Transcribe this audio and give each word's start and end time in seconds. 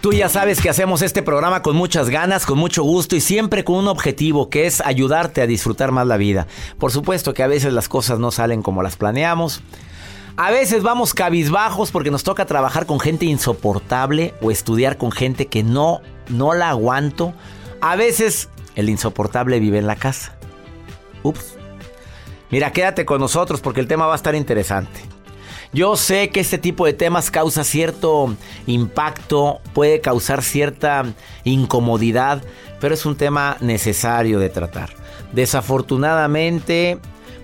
Tú 0.00 0.12
ya 0.12 0.28
sabes 0.28 0.60
que 0.60 0.68
hacemos 0.68 1.02
este 1.02 1.22
programa 1.22 1.62
con 1.62 1.74
muchas 1.74 2.10
ganas, 2.10 2.46
con 2.46 2.58
mucho 2.58 2.82
gusto 2.82 3.16
y 3.16 3.20
siempre 3.20 3.64
con 3.64 3.76
un 3.76 3.88
objetivo 3.88 4.50
que 4.50 4.66
es 4.66 4.80
ayudarte 4.80 5.40
a 5.40 5.46
disfrutar 5.46 5.90
más 5.90 6.06
la 6.06 6.16
vida. 6.16 6.46
Por 6.78 6.92
supuesto 6.92 7.34
que 7.34 7.42
a 7.42 7.48
veces 7.48 7.72
las 7.72 7.88
cosas 7.88 8.18
no 8.18 8.30
salen 8.30 8.62
como 8.62 8.82
las 8.82 8.96
planeamos. 8.96 9.62
A 10.36 10.50
veces 10.50 10.82
vamos 10.82 11.14
cabizbajos 11.14 11.90
porque 11.90 12.10
nos 12.10 12.22
toca 12.22 12.44
trabajar 12.44 12.84
con 12.86 13.00
gente 13.00 13.24
insoportable 13.24 14.34
o 14.42 14.50
estudiar 14.50 14.98
con 14.98 15.10
gente 15.10 15.46
que 15.46 15.62
no, 15.62 16.02
no 16.28 16.52
la 16.52 16.70
aguanto. 16.70 17.32
A 17.80 17.96
veces 17.96 18.50
el 18.74 18.90
insoportable 18.90 19.58
vive 19.60 19.78
en 19.78 19.86
la 19.86 19.96
casa. 19.96 20.36
Ups. 21.22 21.56
Mira, 22.50 22.70
quédate 22.70 23.06
con 23.06 23.20
nosotros 23.20 23.60
porque 23.60 23.80
el 23.80 23.88
tema 23.88 24.06
va 24.06 24.12
a 24.12 24.16
estar 24.16 24.34
interesante. 24.34 25.15
Yo 25.72 25.96
sé 25.96 26.30
que 26.30 26.40
este 26.40 26.58
tipo 26.58 26.86
de 26.86 26.92
temas 26.92 27.30
causa 27.30 27.64
cierto 27.64 28.34
impacto, 28.66 29.60
puede 29.74 30.00
causar 30.00 30.42
cierta 30.42 31.04
incomodidad, 31.44 32.42
pero 32.80 32.94
es 32.94 33.04
un 33.06 33.16
tema 33.16 33.56
necesario 33.60 34.38
de 34.38 34.48
tratar. 34.48 34.90
Desafortunadamente, 35.32 36.98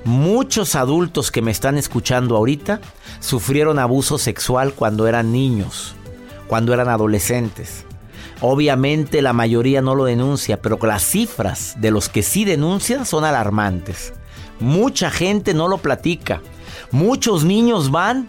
muchos 0.04 0.74
adultos 0.74 1.30
que 1.30 1.42
me 1.42 1.50
están 1.50 1.76
escuchando 1.76 2.36
ahorita 2.36 2.80
sufrieron 3.20 3.78
abuso 3.78 4.18
sexual 4.18 4.74
cuando 4.74 5.06
eran 5.06 5.32
niños, 5.32 5.94
cuando 6.46 6.72
eran 6.72 6.88
adolescentes. 6.88 7.84
Obviamente 8.40 9.22
la 9.22 9.32
mayoría 9.32 9.82
no 9.82 9.94
lo 9.94 10.04
denuncia, 10.04 10.60
pero 10.60 10.78
las 10.82 11.04
cifras 11.04 11.76
de 11.80 11.92
los 11.92 12.08
que 12.08 12.22
sí 12.22 12.44
denuncian 12.44 13.06
son 13.06 13.24
alarmantes. 13.24 14.14
Mucha 14.58 15.10
gente 15.10 15.54
no 15.54 15.68
lo 15.68 15.78
platica. 15.78 16.40
Muchos 16.92 17.44
niños 17.44 17.90
van 17.90 18.28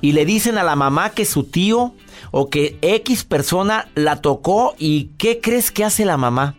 y 0.00 0.12
le 0.12 0.24
dicen 0.24 0.58
a 0.58 0.64
la 0.64 0.76
mamá 0.76 1.10
que 1.10 1.24
su 1.24 1.44
tío 1.44 1.94
o 2.32 2.50
que 2.50 2.78
X 2.82 3.24
persona 3.24 3.88
la 3.94 4.20
tocó 4.20 4.74
y 4.78 5.10
¿qué 5.18 5.40
crees 5.40 5.70
que 5.70 5.84
hace 5.84 6.04
la 6.04 6.16
mamá? 6.16 6.56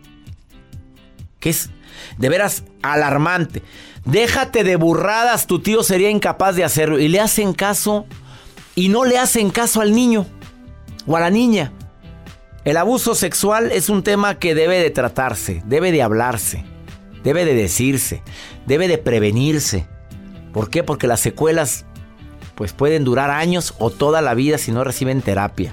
Que 1.38 1.50
es 1.50 1.70
de 2.16 2.28
veras 2.28 2.64
alarmante. 2.82 3.62
Déjate 4.04 4.64
de 4.64 4.76
burradas, 4.76 5.46
tu 5.46 5.60
tío 5.60 5.82
sería 5.82 6.10
incapaz 6.10 6.56
de 6.56 6.64
hacerlo. 6.64 6.98
Y 6.98 7.08
le 7.08 7.20
hacen 7.20 7.52
caso 7.52 8.06
y 8.74 8.88
no 8.88 9.04
le 9.04 9.18
hacen 9.18 9.50
caso 9.50 9.80
al 9.80 9.94
niño 9.94 10.26
o 11.06 11.16
a 11.16 11.20
la 11.20 11.30
niña. 11.30 11.72
El 12.64 12.76
abuso 12.76 13.14
sexual 13.14 13.70
es 13.72 13.88
un 13.88 14.02
tema 14.02 14.38
que 14.38 14.54
debe 14.54 14.78
de 14.78 14.90
tratarse, 14.90 15.62
debe 15.66 15.92
de 15.92 16.02
hablarse, 16.02 16.64
debe 17.22 17.44
de 17.44 17.54
decirse, 17.54 18.22
debe 18.66 18.88
de 18.88 18.98
prevenirse. 18.98 19.86
¿Por 20.52 20.70
qué? 20.70 20.82
Porque 20.82 21.06
las 21.06 21.20
secuelas 21.20 21.84
pues 22.54 22.72
pueden 22.72 23.04
durar 23.04 23.30
años 23.30 23.74
o 23.78 23.90
toda 23.90 24.20
la 24.20 24.34
vida 24.34 24.58
si 24.58 24.72
no 24.72 24.82
reciben 24.82 25.22
terapia. 25.22 25.72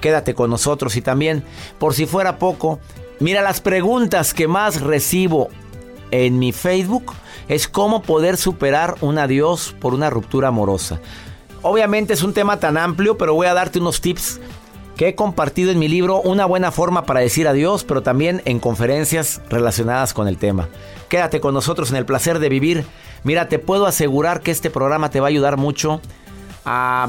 Quédate 0.00 0.34
con 0.34 0.50
nosotros 0.50 0.96
y 0.96 1.02
también, 1.02 1.44
por 1.78 1.94
si 1.94 2.06
fuera 2.06 2.38
poco, 2.38 2.78
mira 3.20 3.42
las 3.42 3.60
preguntas 3.60 4.34
que 4.34 4.48
más 4.48 4.80
recibo 4.80 5.48
en 6.10 6.38
mi 6.38 6.52
Facebook 6.52 7.12
es 7.48 7.68
cómo 7.68 8.02
poder 8.02 8.36
superar 8.36 8.96
un 9.00 9.18
adiós 9.18 9.74
por 9.80 9.94
una 9.94 10.10
ruptura 10.10 10.48
amorosa. 10.48 11.00
Obviamente 11.62 12.14
es 12.14 12.22
un 12.22 12.32
tema 12.32 12.58
tan 12.58 12.76
amplio, 12.76 13.18
pero 13.18 13.34
voy 13.34 13.46
a 13.46 13.54
darte 13.54 13.78
unos 13.78 14.00
tips 14.00 14.40
que 14.96 15.08
he 15.08 15.14
compartido 15.14 15.70
en 15.70 15.78
mi 15.78 15.88
libro 15.88 16.20
Una 16.20 16.44
buena 16.44 16.70
forma 16.70 17.06
para 17.06 17.20
decir 17.20 17.48
adiós, 17.48 17.84
pero 17.84 18.02
también 18.02 18.42
en 18.44 18.60
conferencias 18.60 19.40
relacionadas 19.48 20.12
con 20.12 20.28
el 20.28 20.36
tema. 20.36 20.68
Quédate 21.08 21.40
con 21.40 21.54
nosotros 21.54 21.90
en 21.90 21.96
el 21.96 22.04
placer 22.04 22.38
de 22.38 22.48
vivir. 22.48 22.84
Mira, 23.24 23.48
te 23.48 23.58
puedo 23.58 23.86
asegurar 23.86 24.40
que 24.40 24.50
este 24.50 24.70
programa 24.70 25.10
te 25.10 25.20
va 25.20 25.26
a 25.26 25.30
ayudar 25.30 25.56
mucho 25.56 26.00
a, 26.64 27.08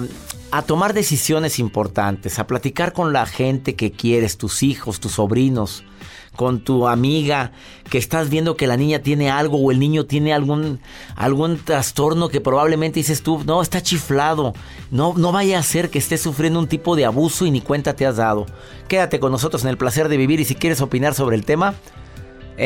a 0.52 0.62
tomar 0.64 0.94
decisiones 0.94 1.60
importantes, 1.60 2.38
a 2.40 2.48
platicar 2.48 2.94
con 2.94 3.14
la 3.14 3.26
gente 3.26 3.76
que 3.76 3.92
quieres, 3.92 4.38
tus 4.38 4.64
hijos, 4.64 5.00
tus 5.00 5.14
sobrinos, 5.14 5.84
con 6.36 6.62
tu 6.62 6.88
amiga, 6.88 7.52
que 7.90 7.98
estás 7.98 8.30
viendo 8.30 8.56
que 8.56 8.68
la 8.68 8.78
niña 8.78 9.00
tiene 9.00 9.30
algo 9.30 9.58
o 9.58 9.72
el 9.72 9.80
niño 9.80 10.06
tiene 10.06 10.34
algún, 10.34 10.80
algún 11.16 11.58
trastorno 11.58 12.30
que 12.30 12.42
probablemente 12.42 13.00
dices 13.00 13.22
tú, 13.22 13.44
no, 13.46 13.62
está 13.62 13.82
chiflado, 13.82 14.54
no, 14.92 15.14
no 15.16 15.32
vaya 15.32 15.60
a 15.60 15.64
ser 15.64 15.90
que 15.90 16.00
esté 16.00 16.18
sufriendo 16.18 16.60
un 16.60 16.68
tipo 16.68 16.96
de 16.96 17.06
abuso 17.06 17.46
y 17.46 17.52
ni 17.52 17.62
cuenta 17.62 17.96
te 17.96 18.06
has 18.06 18.18
dado. 18.18 18.46
Quédate 18.88 19.20
con 19.20 19.32
nosotros 19.32 19.64
en 19.64 19.70
el 19.70 19.78
placer 19.78 20.10
de 20.10 20.18
vivir 20.18 20.40
y 20.40 20.46
si 20.46 20.56
quieres 20.56 20.82
opinar 20.82 21.14
sobre 21.14 21.36
el 21.36 21.46
tema, 21.46 21.76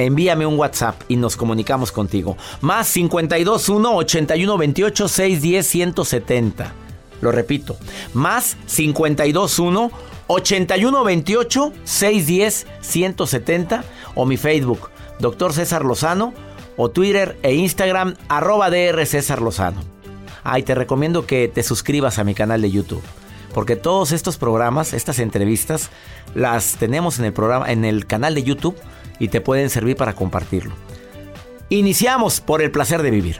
envíame 0.04 0.46
un 0.46 0.58
WhatsApp 0.58 1.02
y 1.08 1.16
nos 1.16 1.38
comunicamos 1.38 1.92
contigo. 1.92 2.38
Más 2.62 2.92
521 2.92 3.96
81 3.96 4.58
28 4.58 5.08
610 5.08 5.68
170. 5.68 6.74
Lo 7.22 7.32
repito, 7.32 7.78
más 8.14 8.58
521 8.68 9.92
81 10.28 11.04
28 11.04 11.74
610 11.84 12.68
170 12.82 13.84
o 14.16 14.26
mi 14.26 14.38
Facebook, 14.38 14.90
Doctor 15.20 15.54
César 15.54 15.86
Lozano, 15.86 16.34
o 16.78 16.90
Twitter 16.90 17.38
e 17.42 17.54
Instagram, 17.54 18.16
arroba 18.28 18.70
DR 18.70 19.06
César 19.06 19.42
Lozano. 19.42 19.82
Ay, 20.44 20.64
te 20.64 20.76
recomiendo 20.76 21.26
que 21.26 21.48
te 21.48 21.64
suscribas 21.64 22.20
a 22.20 22.24
mi 22.24 22.36
canal 22.36 22.62
de 22.62 22.70
YouTube. 22.70 23.02
Porque 23.54 23.78
todos 23.78 24.12
estos 24.12 24.38
programas, 24.38 24.94
estas 24.94 25.20
entrevistas, 25.20 25.90
las 26.34 26.76
tenemos 26.76 27.20
en 27.20 27.26
el 27.26 27.34
programa, 27.34 27.72
en 27.72 27.86
el 27.86 28.06
canal 28.06 28.36
de 28.36 28.44
YouTube 28.44 28.76
y 29.20 29.30
te 29.30 29.42
pueden 29.42 29.70
servir 29.70 29.96
para 29.96 30.14
compartirlo. 30.14 30.76
Iniciamos 31.70 32.42
por 32.42 32.62
el 32.62 32.72
placer 32.72 33.02
de 33.02 33.12
vivir. 33.12 33.40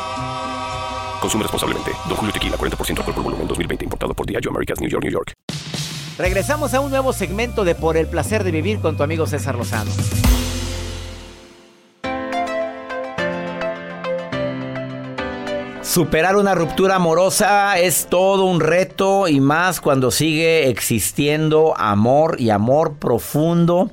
Consume 1.21 1.43
responsablemente. 1.43 1.91
Don 2.09 2.17
Julio 2.17 2.33
Tequila, 2.33 2.57
40% 2.57 2.97
alcohol 2.97 3.13
por 3.13 3.23
volumen, 3.23 3.47
2020. 3.47 3.85
Importado 3.85 4.13
por 4.13 4.25
Diageo 4.25 4.49
Americas, 4.49 4.81
New 4.81 4.89
York, 4.89 5.03
New 5.03 5.13
York. 5.13 5.33
Regresamos 6.17 6.73
a 6.73 6.81
un 6.81 6.89
nuevo 6.89 7.13
segmento 7.13 7.63
de 7.63 7.75
Por 7.75 7.95
el 7.95 8.07
Placer 8.07 8.43
de 8.43 8.51
Vivir 8.51 8.79
con 8.79 8.97
tu 8.97 9.03
amigo 9.03 9.27
César 9.27 9.55
Lozano. 9.55 9.91
Superar 15.81 16.37
una 16.37 16.55
ruptura 16.55 16.95
amorosa 16.95 17.77
es 17.77 18.07
todo 18.07 18.45
un 18.45 18.61
reto 18.61 19.27
y 19.27 19.41
más 19.41 19.81
cuando 19.81 20.09
sigue 20.09 20.69
existiendo 20.69 21.75
amor 21.77 22.39
y 22.39 22.49
amor 22.49 22.95
profundo 22.95 23.91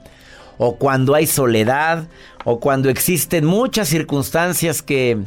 o 0.58 0.76
cuando 0.76 1.14
hay 1.14 1.26
soledad 1.26 2.06
o 2.44 2.60
cuando 2.60 2.88
existen 2.88 3.44
muchas 3.44 3.88
circunstancias 3.88 4.82
que 4.82 5.18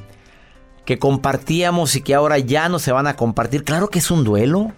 que 0.91 0.99
compartíamos 0.99 1.95
y 1.95 2.01
que 2.01 2.13
ahora 2.13 2.37
ya 2.37 2.67
no 2.67 2.77
se 2.77 2.91
van 2.91 3.07
a 3.07 3.15
compartir. 3.15 3.63
Claro 3.63 3.87
que 3.87 3.99
es 3.99 4.11
un 4.11 4.25
duelo. 4.25 4.73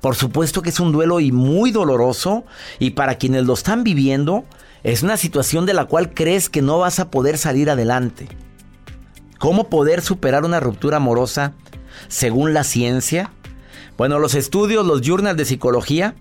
Por 0.00 0.16
supuesto 0.16 0.62
que 0.62 0.70
es 0.70 0.80
un 0.80 0.92
duelo 0.92 1.20
y 1.20 1.30
muy 1.30 1.72
doloroso. 1.72 2.46
Y 2.78 2.92
para 2.92 3.16
quienes 3.16 3.44
lo 3.44 3.52
están 3.52 3.84
viviendo, 3.84 4.46
es 4.82 5.02
una 5.02 5.18
situación 5.18 5.66
de 5.66 5.74
la 5.74 5.84
cual 5.84 6.14
crees 6.14 6.48
que 6.48 6.62
no 6.62 6.78
vas 6.78 7.00
a 7.00 7.10
poder 7.10 7.36
salir 7.36 7.68
adelante. 7.68 8.28
¿Cómo 9.38 9.68
poder 9.68 10.00
superar 10.00 10.46
una 10.46 10.58
ruptura 10.58 10.96
amorosa 10.96 11.52
según 12.08 12.54
la 12.54 12.64
ciencia? 12.64 13.30
Bueno, 13.98 14.18
los 14.18 14.34
estudios, 14.34 14.86
los 14.86 15.02
journals 15.02 15.36
de 15.36 15.44
psicología 15.44 16.14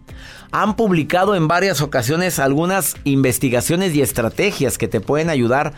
han 0.52 0.76
publicado 0.76 1.36
en 1.36 1.48
varias 1.48 1.80
ocasiones 1.80 2.38
algunas 2.38 2.96
investigaciones 3.06 3.96
y 3.96 4.02
estrategias 4.02 4.78
que 4.78 4.90
te 4.90 5.00
pueden 5.00 5.30
ayudar 5.30 5.72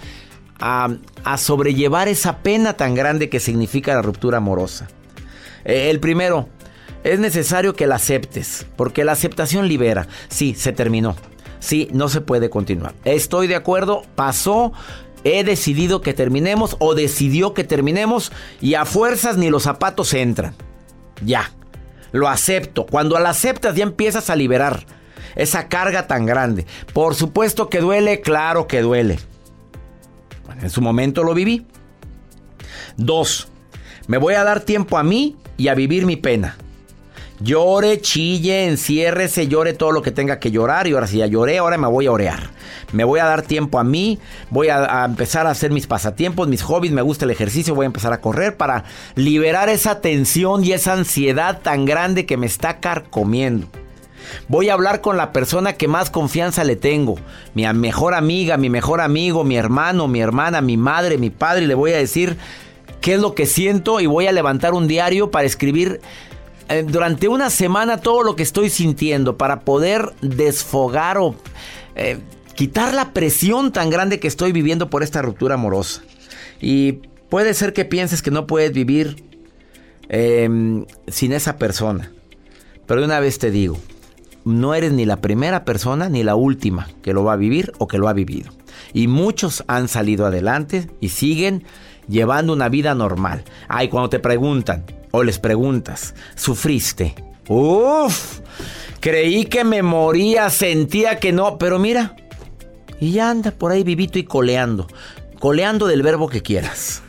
a, 0.63 1.37
sobrellevar 1.37 2.07
esa 2.07 2.37
pena 2.37 2.73
tan 2.73 2.95
grande 2.95 3.29
que 3.29 3.41
significa 3.41 3.93
la 3.93 4.01
ruptura 4.01 4.37
amorosa. 4.37 4.87
Eh, 5.65 5.89
el 5.89 5.99
primero, 5.99 6.47
es 7.03 7.19
necesario 7.19 7.75
que 7.75 7.85
la 7.85 7.95
aceptes, 7.95 8.65
porque 8.77 9.03
la 9.03 9.11
aceptación 9.11 9.67
libera. 9.67 10.07
Sí, 10.29 10.55
se 10.55 10.71
terminó. 10.71 11.15
Sí, 11.59 11.89
no 11.91 12.07
se 12.07 12.21
puede 12.21 12.49
continuar. 12.49 12.93
Estoy 13.03 13.47
de 13.47 13.55
acuerdo, 13.55 14.03
pasó, 14.15 14.71
he 15.25 15.43
decidido 15.43 16.01
que 16.01 16.13
terminemos 16.13 16.77
o 16.79 16.95
decidió 16.95 17.53
que 17.53 17.63
terminemos 17.65 18.31
y 18.61 18.75
a 18.75 18.85
fuerzas 18.85 19.37
ni 19.37 19.49
los 19.49 19.63
zapatos 19.63 20.13
entran. 20.13 20.55
Ya, 21.25 21.51
lo 22.11 22.29
acepto. 22.29 22.85
Cuando 22.85 23.19
la 23.19 23.31
aceptas 23.31 23.75
ya 23.75 23.83
empiezas 23.83 24.29
a 24.29 24.35
liberar 24.35 24.85
esa 25.35 25.67
carga 25.67 26.07
tan 26.07 26.25
grande. 26.25 26.65
Por 26.93 27.15
supuesto 27.15 27.69
que 27.69 27.81
duele, 27.81 28.21
claro 28.21 28.67
que 28.67 28.81
duele. 28.81 29.19
En 30.61 30.69
su 30.69 30.81
momento 30.81 31.23
lo 31.23 31.33
viví. 31.33 31.65
Dos, 32.97 33.47
me 34.07 34.17
voy 34.17 34.33
a 34.35 34.43
dar 34.43 34.61
tiempo 34.61 34.97
a 34.97 35.03
mí 35.03 35.35
y 35.57 35.67
a 35.67 35.75
vivir 35.75 36.05
mi 36.05 36.15
pena. 36.15 36.57
Llore, 37.39 37.99
chille, 37.99 38.67
enciérrese, 38.67 39.47
llore 39.47 39.73
todo 39.73 39.91
lo 39.91 40.01
que 40.01 40.11
tenga 40.11 40.39
que 40.39 40.51
llorar. 40.51 40.87
Y 40.87 40.93
ahora 40.93 41.07
si 41.07 41.17
ya 41.17 41.27
lloré, 41.27 41.57
ahora 41.57 41.77
me 41.77 41.87
voy 41.87 42.05
a 42.05 42.11
orear. 42.11 42.51
Me 42.93 43.03
voy 43.03 43.19
a 43.19 43.25
dar 43.25 43.41
tiempo 43.41 43.79
a 43.79 43.83
mí, 43.83 44.19
voy 44.49 44.69
a, 44.69 45.01
a, 45.01 45.05
empezar 45.05 45.47
a 45.47 45.49
hacer 45.49 45.71
mis 45.71 45.87
pasatiempos, 45.87 46.47
mis 46.47 46.61
hobbies, 46.61 46.93
me 46.93 47.01
gusta 47.01 47.25
el 47.25 47.31
ejercicio, 47.31 47.75
voy 47.75 47.85
a 47.85 47.87
empezar 47.87 48.13
a 48.13 48.21
correr 48.21 48.55
para 48.55 48.83
liberar 49.15 49.67
esa 49.67 49.99
tensión 49.99 50.63
y 50.63 50.73
esa 50.73 50.93
ansiedad 50.93 51.61
tan 51.61 51.85
grande 51.85 52.25
que 52.25 52.37
me 52.37 52.45
está 52.45 52.79
carcomiendo. 52.79 53.67
Voy 54.47 54.69
a 54.69 54.73
hablar 54.73 55.01
con 55.01 55.17
la 55.17 55.31
persona 55.31 55.73
que 55.73 55.87
más 55.87 56.09
confianza 56.09 56.63
le 56.63 56.75
tengo. 56.75 57.15
Mi 57.53 57.65
mejor 57.73 58.13
amiga, 58.13 58.57
mi 58.57 58.69
mejor 58.69 59.01
amigo, 59.01 59.43
mi 59.43 59.55
hermano, 59.55 60.07
mi 60.07 60.19
hermana, 60.19 60.61
mi 60.61 60.77
madre, 60.77 61.17
mi 61.17 61.29
padre. 61.29 61.67
Le 61.67 61.75
voy 61.75 61.91
a 61.91 61.97
decir 61.97 62.37
qué 63.01 63.15
es 63.15 63.19
lo 63.19 63.35
que 63.35 63.45
siento 63.45 63.99
y 63.99 64.05
voy 64.05 64.27
a 64.27 64.31
levantar 64.31 64.73
un 64.73 64.87
diario 64.87 65.31
para 65.31 65.45
escribir 65.45 66.01
eh, 66.69 66.85
durante 66.87 67.27
una 67.27 67.49
semana 67.49 67.97
todo 67.97 68.23
lo 68.23 68.35
que 68.35 68.43
estoy 68.43 68.69
sintiendo 68.69 69.37
para 69.37 69.61
poder 69.61 70.13
desfogar 70.21 71.17
o 71.17 71.35
eh, 71.95 72.19
quitar 72.55 72.93
la 72.93 73.11
presión 73.11 73.71
tan 73.71 73.89
grande 73.89 74.19
que 74.19 74.27
estoy 74.27 74.51
viviendo 74.51 74.89
por 74.89 75.03
esta 75.03 75.21
ruptura 75.21 75.55
amorosa. 75.55 76.01
Y 76.61 76.93
puede 77.29 77.53
ser 77.53 77.73
que 77.73 77.83
pienses 77.83 78.21
que 78.21 78.31
no 78.31 78.47
puedes 78.47 78.71
vivir 78.71 79.23
em, 80.07 80.85
sin 81.07 81.33
esa 81.33 81.57
persona. 81.57 82.11
Pero 82.85 83.01
de 83.01 83.05
una 83.05 83.19
vez 83.19 83.39
te 83.39 83.51
digo, 83.51 83.77
no 84.45 84.73
eres 84.73 84.91
ni 84.91 85.05
la 85.05 85.21
primera 85.21 85.65
persona 85.65 86.09
ni 86.09 86.23
la 86.23 86.35
última 86.35 86.89
que 87.01 87.13
lo 87.13 87.23
va 87.23 87.33
a 87.33 87.37
vivir 87.37 87.71
o 87.77 87.87
que 87.87 87.97
lo 87.97 88.07
ha 88.07 88.13
vivido. 88.13 88.51
Y 88.93 89.07
muchos 89.07 89.63
han 89.67 89.87
salido 89.87 90.25
adelante 90.25 90.89
y 90.99 91.09
siguen 91.09 91.63
llevando 92.07 92.53
una 92.53 92.69
vida 92.69 92.95
normal. 92.95 93.43
Ay, 93.67 93.87
cuando 93.87 94.09
te 94.09 94.19
preguntan 94.19 94.85
o 95.11 95.23
les 95.23 95.39
preguntas, 95.39 96.15
¿sufriste? 96.35 97.15
Uf, 97.47 98.39
creí 98.99 99.45
que 99.45 99.63
me 99.63 99.83
moría, 99.83 100.49
sentía 100.49 101.19
que 101.19 101.31
no, 101.31 101.57
pero 101.57 101.79
mira, 101.79 102.15
y 102.99 103.11
ya 103.11 103.29
anda 103.29 103.51
por 103.51 103.71
ahí 103.71 103.83
vivito 103.83 104.17
y 104.17 104.23
coleando, 104.23 104.87
coleando 105.39 105.87
del 105.87 106.03
verbo 106.03 106.29
que 106.29 106.41
quieras. 106.41 107.03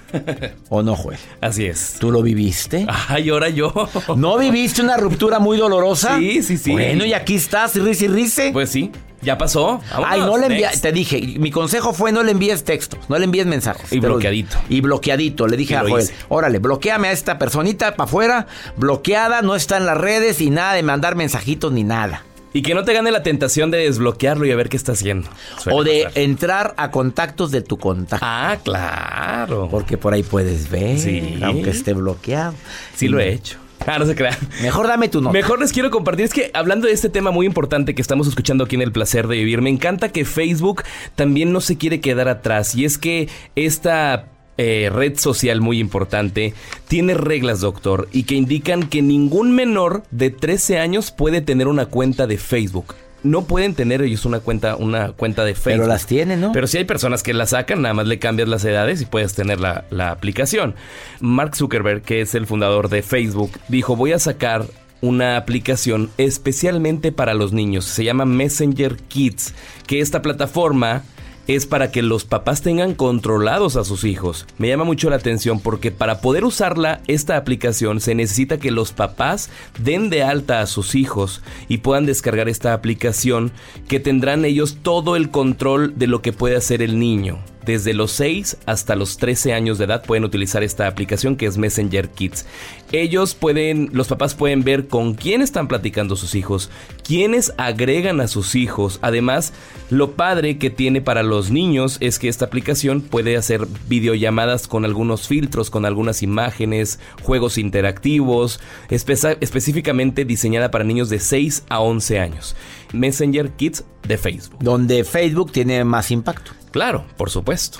¿O 0.69 0.83
no, 0.83 0.97
Joel? 0.97 1.19
Así 1.41 1.67
es. 1.67 1.97
¿Tú 1.99 2.11
lo 2.11 2.23
viviste? 2.23 2.87
Ay, 3.09 3.31
ahora 3.31 3.49
yo. 3.49 3.73
¿No 4.17 4.39
viviste 4.39 4.83
una 4.83 4.97
ruptura 4.97 5.39
muy 5.39 5.59
dolorosa? 5.59 6.19
Sí, 6.19 6.43
sí, 6.43 6.57
sí. 6.57 6.73
Bueno, 6.73 7.05
y 7.05 7.13
aquí 7.13 7.35
estás, 7.37 7.75
risa 7.75 8.05
y 8.05 8.09
risa. 8.09 8.43
Pues 8.53 8.71
sí. 8.71 8.91
Ya 9.25 9.39
pasó. 9.39 9.81
Ay, 10.05 10.21
no 10.21 10.37
le. 10.37 10.69
Te 10.81 10.93
dije, 10.93 11.21
mi 11.39 11.51
consejo 11.51 11.95
fue 11.95 12.13
no 12.13 12.23
le 12.23 12.33
envíes 12.33 12.65
textos, 12.65 13.01
no 13.09 13.19
le 13.19 13.25
envíes 13.25 13.47
mensajes. 13.47 13.91
Y 13.93 13.99
bloqueadito. 13.99 14.57
y 14.69 14.81
bloqueadito. 14.81 15.47
Le 15.47 15.57
dije 15.57 15.77
a 15.77 15.81
Joel, 15.81 16.09
órale, 16.29 16.59
bloqueame 16.59 17.09
a 17.09 17.13
esta 17.13 17.39
personita 17.39 17.97
para 17.97 18.05
afuera, 18.07 18.47
bloqueada, 18.77 19.41
no 19.43 19.55
está 19.55 19.79
en 19.79 19.87
las 19.87 19.97
redes 19.97 20.41
y 20.41 20.51
nada 20.51 20.75
de 20.75 20.83
mandar 20.83 21.17
mensajitos 21.17 21.73
ni 21.73 21.85
nada. 21.85 22.23
Y 22.55 22.63
que 22.63 22.73
no 22.73 22.85
te 22.85 22.95
gane 22.95 23.11
la 23.11 23.25
tentación 23.25 23.71
de 23.73 23.79
desbloquearlo 23.79 24.47
y 24.47 24.53
a 24.53 24.57
ver 24.57 24.69
qué 24.69 24.77
está 24.77 24.93
haciendo. 24.93 25.29
o 25.71 25.83
de 25.83 26.09
entrar 26.15 26.73
a 26.77 26.91
contactos 26.93 27.51
de 27.51 27.61
tu 27.61 27.77
contacto. 27.79 28.25
Ah, 28.27 28.57
claro. 28.63 29.69
Porque 29.69 29.99
por 29.99 30.15
ahí 30.15 30.23
puedes 30.23 30.71
ver, 30.71 30.99
sí. 30.99 31.41
aunque 31.43 31.71
esté 31.71 31.93
bloqueado. 31.95 32.55
Sí, 32.95 33.09
lo 33.09 33.19
he 33.19 33.33
hecho. 33.33 33.59
Ah, 33.87 33.99
no 33.99 34.07
se 34.07 34.15
crean. 34.15 34.37
Mejor 34.63 34.87
dame 34.87 35.09
tu 35.09 35.21
nota. 35.21 35.33
Mejor 35.33 35.59
les 35.61 35.73
quiero 35.73 35.91
compartir. 35.91 36.25
Es 36.25 36.33
que 36.33 36.51
hablando 36.55 36.87
de 36.87 36.93
este 36.93 37.09
tema 37.09 37.31
muy 37.33 37.45
importante 37.45 37.95
que 37.95 38.01
estamos 38.01 38.27
escuchando 38.27 38.65
aquí 38.65 38.77
en 38.77 38.83
El 38.83 38.93
Placer 38.93 39.27
de 39.27 39.37
Vivir, 39.37 39.61
me 39.61 39.71
encanta 39.71 40.11
que 40.11 40.25
Facebook 40.25 40.85
también 41.17 41.53
no 41.53 41.61
se 41.61 41.77
quiere 41.77 42.01
quedar 42.01 42.29
atrás. 42.29 42.75
Y 42.75 42.85
es 42.85 42.99
que 42.99 43.29
esta 43.57 44.27
eh, 44.57 44.91
red 44.93 45.19
social 45.19 45.61
muy 45.61 45.81
importante, 45.81 46.55
tiene 46.89 47.15
reglas, 47.15 47.61
doctor, 47.61 48.09
y 48.13 48.23
que 48.25 48.35
indican 48.35 48.89
que 48.89 49.03
ningún 49.03 49.53
menor 49.53 50.05
de 50.11 50.31
13 50.31 50.79
años 50.79 51.11
puede 51.11 51.41
tener 51.41 51.67
una 51.69 51.87
cuenta 51.87 52.27
de 52.27 52.39
Facebook. 52.39 52.95
No 53.25 53.47
pueden 53.47 53.75
tener 53.75 54.03
ellos 54.03 54.27
una 54.27 54.41
cuenta, 54.41 54.77
una 54.77 55.13
cuenta 55.13 55.45
de 55.45 55.55
Facebook. 55.55 55.81
Pero 55.81 55.87
las 55.87 56.07
tienen, 56.07 56.41
¿no? 56.43 56.53
Pero 56.53 56.67
si 56.67 56.77
hay 56.77 56.85
personas 56.85 57.23
que 57.23 57.33
la 57.33 57.47
sacan, 57.47 57.81
nada 57.81 57.95
más 57.95 58.07
le 58.07 58.19
cambias 58.19 58.49
las 58.49 58.65
edades 58.65 59.01
y 59.01 59.07
puedes 59.07 59.35
tener 59.35 59.61
la, 59.61 59.87
la 59.91 60.11
aplicación. 60.11 60.75
Mark 61.21 61.57
Zuckerberg, 61.57 62.03
que 62.03 62.21
es 62.21 62.35
el 62.35 62.47
fundador 62.47 62.91
de 62.91 63.03
Facebook, 63.03 63.51
dijo, 63.69 63.97
voy 63.97 64.13
a 64.13 64.19
sacar 64.19 64.67
una 65.01 65.37
aplicación 65.37 66.11
especialmente 66.17 67.13
para 67.13 67.35
los 67.35 67.53
niños. 67.53 67.85
Se 67.85 68.05
llama 68.05 68.25
Messenger 68.25 68.97
Kids, 68.97 69.55
que 69.87 70.01
esta 70.01 70.23
plataforma 70.23 71.03
es 71.47 71.67
para 71.67 71.91
que 71.91 72.03
los 72.03 72.25
papás 72.25 72.63
tengan 72.63 72.95
controlados 72.95 73.77
a 73.77 73.85
sus 73.85 74.05
hijos. 74.05 74.47
Me 74.59 74.69
llama 74.69 74.85
mucho 74.85 75.11
la 75.11 75.17
atención 75.17 75.61
porque 75.61 75.91
para 75.91 76.21
poder 76.21 76.45
usarla, 76.45 77.01
esta 77.07 77.37
aplicación, 77.37 78.01
se 78.01 78.15
necesita 78.15 78.59
que 78.59 78.71
los 78.71 78.93
papás 78.93 79.51
den 79.79 80.11
de 80.11 80.23
alta 80.23 80.61
a 80.61 80.67
sus 80.67 80.95
hijos 80.95 81.43
y 81.69 81.79
puedan 81.79 82.07
descargar 82.07 82.49
esta 82.49 82.73
aplicación 82.73 83.53
que 83.89 84.01
tendrán 84.01 84.45
ellos 84.45 84.79
todo 84.83 85.17
el 85.17 85.31
control 85.31 85.95
de 85.97 86.07
lo 86.07 86.23
que 86.23 86.33
puede 86.33 86.57
hacer 86.57 86.83
el 86.83 86.99
niño. 86.99 87.39
Desde 87.65 87.95
los 87.95 88.13
6 88.13 88.59
hasta 88.67 88.95
los 88.95 89.17
13 89.17 89.55
años 89.55 89.79
de 89.79 89.85
edad 89.85 90.05
pueden 90.05 90.25
utilizar 90.25 90.63
esta 90.63 90.87
aplicación 90.87 91.37
que 91.37 91.47
es 91.47 91.57
Messenger 91.57 92.11
Kids. 92.11 92.47
Ellos 92.93 93.35
pueden, 93.35 93.91
los 93.93 94.09
papás 94.09 94.35
pueden 94.35 94.65
ver 94.65 94.87
con 94.87 95.15
quién 95.15 95.41
están 95.43 95.67
platicando 95.67 96.17
sus 96.17 96.35
hijos, 96.35 96.71
quiénes 97.03 97.53
agregan 97.57 98.21
a 98.21 98.29
sus 98.29 98.55
hijos. 98.55 98.99
Además, 99.03 99.53
lo 99.91 100.13
padre 100.13 100.59
que 100.59 100.71
tiene 100.71 101.01
para 101.01 101.23
los 101.23 101.51
niños 101.51 101.97
es 102.01 102.19
que 102.19 102.29
esta 102.29 102.45
aplicación 102.45 103.01
puede 103.01 103.37
hacer 103.37 103.67
videollamadas 103.89 104.69
con 104.69 104.85
algunos 104.85 105.27
filtros, 105.27 105.71
con 105.71 105.87
algunas 105.87 106.23
imágenes, 106.23 106.99
juegos 107.23 107.59
interactivos, 107.59 108.61
específicamente 108.91 110.25
diseñada 110.25 110.71
para 110.71 110.85
niños 110.85 111.09
de 111.09 111.19
6 111.19 111.65
a 111.69 111.81
11 111.81 112.19
años. 112.19 112.57
Messenger 112.93 113.51
Kids 113.53 113.85
de 114.07 114.19
Facebook. 114.19 114.59
Donde 114.61 115.05
Facebook 115.05 115.53
tiene 115.53 115.85
más 115.85 116.11
impacto. 116.11 116.53
Claro, 116.75 117.05
por 117.17 117.31
supuesto. 117.31 117.79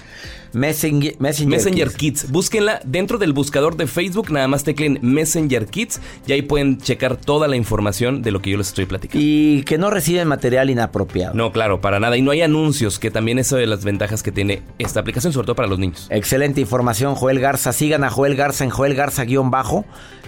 Messenger, 0.53 1.17
Messenger, 1.19 1.91
Kids. 1.91 2.31
Búsquenla 2.31 2.81
dentro 2.85 3.19
del 3.19 3.33
buscador 3.33 3.77
de 3.77 3.89
Facebook, 3.89 4.31
nada 4.31 4.47
más 4.47 4.63
tecleen 4.63 5.01
Messenger 5.03 5.67
Kids 5.67 6.01
y 6.29 6.33
ahí 6.33 6.43
pueden 6.43 6.79
checar 6.79 7.17
toda 7.17 7.49
la 7.49 7.57
información 7.57 8.23
de 8.23 8.31
lo 8.31 8.41
que 8.41 8.51
yo 8.51 8.57
les 8.57 8.69
estoy 8.69 8.87
platicando. 8.87 9.19
Y 9.21 9.65
que 9.65 9.79
no 9.79 9.91
reciben 9.91 10.29
material 10.29 10.71
inapropiado. 10.71 11.35
No, 11.35 11.51
claro, 11.51 11.81
para 11.81 11.99
nada. 11.99 12.17
Y 12.17 12.23
no 12.23 12.31
hay 12.31 12.43
anuncios, 12.43 13.01
que 13.01 13.11
también 13.11 13.41
es 13.41 13.51
de 13.51 13.67
las 13.67 13.83
ventajas 13.83 14.23
que 14.23 14.31
tiene 14.31 14.63
esta 14.79 15.01
aplicación, 15.01 15.33
sobre 15.33 15.47
todo 15.47 15.57
para 15.57 15.67
los 15.67 15.81
niños. 15.81 16.07
Excelente 16.11 16.61
información, 16.61 17.17
Joel 17.17 17.41
Garza. 17.41 17.73
Sigan 17.73 18.05
a 18.05 18.11
Joel 18.11 18.37
Garza 18.37 18.63
en 18.63 18.71
Joel 18.71 18.95
Garza-bajo. 18.95 19.85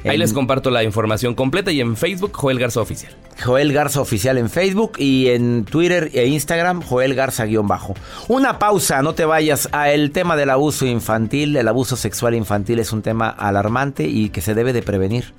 Ahí 0.08 0.18
les 0.18 0.32
comparto 0.32 0.70
la 0.70 0.84
información 0.84 1.34
completa 1.34 1.72
y 1.72 1.80
en 1.80 1.96
Facebook, 1.96 2.32
Joel 2.34 2.58
Garza 2.58 2.80
Oficial. 2.80 3.16
Joel 3.42 3.72
Garza 3.72 4.00
Oficial 4.00 4.38
en 4.38 4.48
Facebook 4.48 4.92
y 4.98 5.28
en 5.28 5.64
Twitter 5.64 6.10
e 6.14 6.26
Instagram, 6.26 6.82
Joel 6.82 7.14
Garza-bajo. 7.14 7.94
Una 8.28 8.58
pausa, 8.58 9.02
no 9.02 9.14
te 9.14 9.25
vayas. 9.25 9.68
A 9.72 9.90
el 9.90 10.12
tema 10.12 10.36
del 10.36 10.50
abuso 10.50 10.86
infantil, 10.86 11.56
el 11.56 11.68
abuso 11.68 11.96
sexual 11.96 12.34
infantil 12.34 12.78
es 12.78 12.92
un 12.92 13.02
tema 13.02 13.28
alarmante 13.28 14.06
y 14.06 14.28
que 14.30 14.40
se 14.40 14.54
debe 14.54 14.72
de 14.72 14.82
prevenir. 14.82 15.34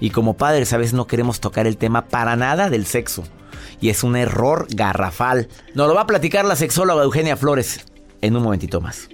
Y 0.00 0.10
como 0.10 0.36
padres 0.36 0.72
a 0.72 0.78
veces 0.78 0.94
no 0.94 1.06
queremos 1.06 1.40
tocar 1.40 1.66
el 1.66 1.76
tema 1.76 2.06
para 2.06 2.36
nada 2.36 2.68
del 2.68 2.86
sexo. 2.86 3.24
Y 3.80 3.88
es 3.88 4.02
un 4.02 4.16
error 4.16 4.66
garrafal. 4.70 5.48
Nos 5.74 5.88
lo 5.88 5.94
va 5.94 6.02
a 6.02 6.06
platicar 6.06 6.44
la 6.44 6.56
sexóloga 6.56 7.04
Eugenia 7.04 7.36
Flores 7.36 7.86
en 8.20 8.36
un 8.36 8.42
momentito 8.42 8.80
más. 8.80 9.08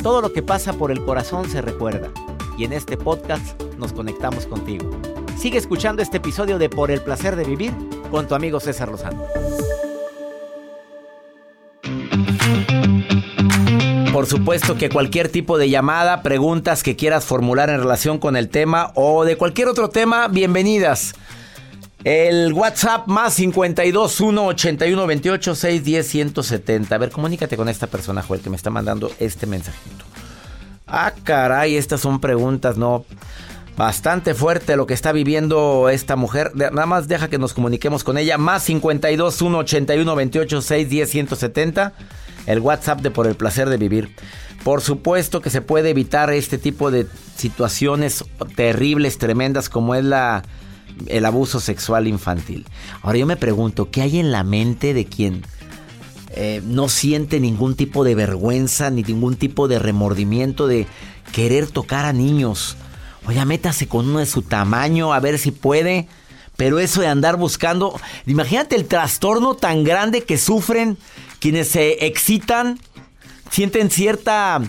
Todo 0.00 0.22
lo 0.22 0.32
que 0.32 0.44
pasa 0.44 0.74
por 0.74 0.92
el 0.92 1.04
corazón 1.04 1.50
se 1.50 1.60
recuerda 1.60 2.12
y 2.56 2.62
en 2.62 2.72
este 2.72 2.96
podcast 2.96 3.60
nos 3.78 3.92
conectamos 3.92 4.46
contigo. 4.46 4.88
Sigue 5.36 5.58
escuchando 5.58 6.02
este 6.02 6.18
episodio 6.18 6.56
de 6.56 6.68
Por 6.68 6.92
el 6.92 7.00
placer 7.00 7.34
de 7.34 7.42
vivir 7.42 7.72
con 8.08 8.28
tu 8.28 8.36
amigo 8.36 8.60
César 8.60 8.90
Lozano. 8.90 9.24
Por 14.12 14.26
supuesto 14.26 14.76
que 14.76 14.88
cualquier 14.88 15.30
tipo 15.30 15.58
de 15.58 15.68
llamada, 15.68 16.22
preguntas 16.22 16.84
que 16.84 16.94
quieras 16.94 17.24
formular 17.24 17.68
en 17.68 17.80
relación 17.80 18.18
con 18.18 18.36
el 18.36 18.50
tema 18.50 18.92
o 18.94 19.24
de 19.24 19.36
cualquier 19.36 19.66
otro 19.66 19.90
tema, 19.90 20.28
bienvenidas. 20.28 21.12
El 22.04 22.52
WhatsApp 22.52 23.08
más 23.08 23.34
52 23.34 24.20
1 24.20 24.46
81 24.46 25.06
28 25.06 25.54
610 25.54 26.06
170. 26.06 26.94
A 26.94 26.98
ver, 26.98 27.10
comunícate 27.10 27.56
con 27.56 27.68
esta 27.68 27.88
persona, 27.88 28.22
Joel, 28.22 28.40
que 28.40 28.50
me 28.50 28.56
está 28.56 28.70
mandando 28.70 29.10
este 29.18 29.46
mensajito. 29.46 30.04
Ah, 30.86 31.12
caray, 31.24 31.76
estas 31.76 32.00
son 32.00 32.20
preguntas, 32.20 32.76
¿no? 32.78 33.04
Bastante 33.76 34.34
fuerte 34.34 34.76
lo 34.76 34.86
que 34.86 34.94
está 34.94 35.12
viviendo 35.12 35.88
esta 35.88 36.16
mujer. 36.16 36.52
Nada 36.54 36.86
más 36.86 37.08
deja 37.08 37.28
que 37.28 37.38
nos 37.38 37.52
comuniquemos 37.52 38.04
con 38.04 38.16
ella. 38.16 38.38
Más 38.38 38.62
52 38.64 39.42
1 39.42 39.58
81 39.58 40.16
28 40.16 40.62
610 40.62 41.10
170. 41.10 41.92
El 42.46 42.60
WhatsApp 42.60 43.00
de 43.00 43.10
Por 43.10 43.26
el 43.26 43.34
placer 43.34 43.68
de 43.68 43.76
vivir. 43.76 44.14
Por 44.64 44.80
supuesto 44.80 45.40
que 45.40 45.50
se 45.50 45.62
puede 45.62 45.90
evitar 45.90 46.32
este 46.32 46.58
tipo 46.58 46.90
de 46.90 47.06
situaciones 47.36 48.24
terribles, 48.56 49.18
tremendas, 49.18 49.68
como 49.68 49.94
es 49.94 50.04
la 50.04 50.42
el 51.06 51.24
abuso 51.24 51.60
sexual 51.60 52.06
infantil. 52.06 52.66
Ahora 53.02 53.18
yo 53.18 53.26
me 53.26 53.36
pregunto, 53.36 53.90
¿qué 53.90 54.02
hay 54.02 54.18
en 54.18 54.32
la 54.32 54.44
mente 54.44 54.94
de 54.94 55.06
quien 55.06 55.44
eh, 56.30 56.60
no 56.64 56.88
siente 56.88 57.40
ningún 57.40 57.74
tipo 57.74 58.04
de 58.04 58.14
vergüenza 58.14 58.90
ni 58.90 59.02
ningún 59.02 59.36
tipo 59.36 59.68
de 59.68 59.78
remordimiento 59.78 60.66
de 60.66 60.86
querer 61.32 61.66
tocar 61.68 62.04
a 62.04 62.12
niños? 62.12 62.76
Oye, 63.26 63.44
métase 63.44 63.88
con 63.88 64.08
uno 64.08 64.20
de 64.20 64.26
su 64.26 64.42
tamaño 64.42 65.12
a 65.12 65.20
ver 65.20 65.38
si 65.38 65.50
puede. 65.50 66.08
Pero 66.56 66.80
eso 66.80 67.00
de 67.00 67.06
andar 67.06 67.36
buscando, 67.36 67.94
imagínate 68.26 68.74
el 68.74 68.86
trastorno 68.86 69.54
tan 69.54 69.84
grande 69.84 70.24
que 70.24 70.38
sufren 70.38 70.98
quienes 71.38 71.68
se 71.68 72.04
excitan, 72.04 72.80
sienten 73.48 73.90
cierta 73.90 74.60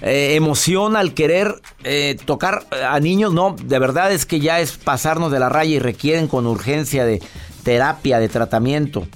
eh, 0.00 0.34
emoción 0.34 0.96
al 0.96 1.14
querer 1.14 1.60
eh, 1.84 2.16
tocar 2.24 2.66
a 2.86 3.00
niños, 3.00 3.32
no, 3.32 3.56
de 3.60 3.78
verdad 3.78 4.12
es 4.12 4.26
que 4.26 4.40
ya 4.40 4.60
es 4.60 4.72
pasarnos 4.72 5.32
de 5.32 5.40
la 5.40 5.48
raya 5.48 5.76
y 5.76 5.78
requieren 5.78 6.28
con 6.28 6.46
urgencia 6.46 7.04
de 7.04 7.20
terapia, 7.64 8.18
de 8.20 8.28
tratamiento. 8.28 9.06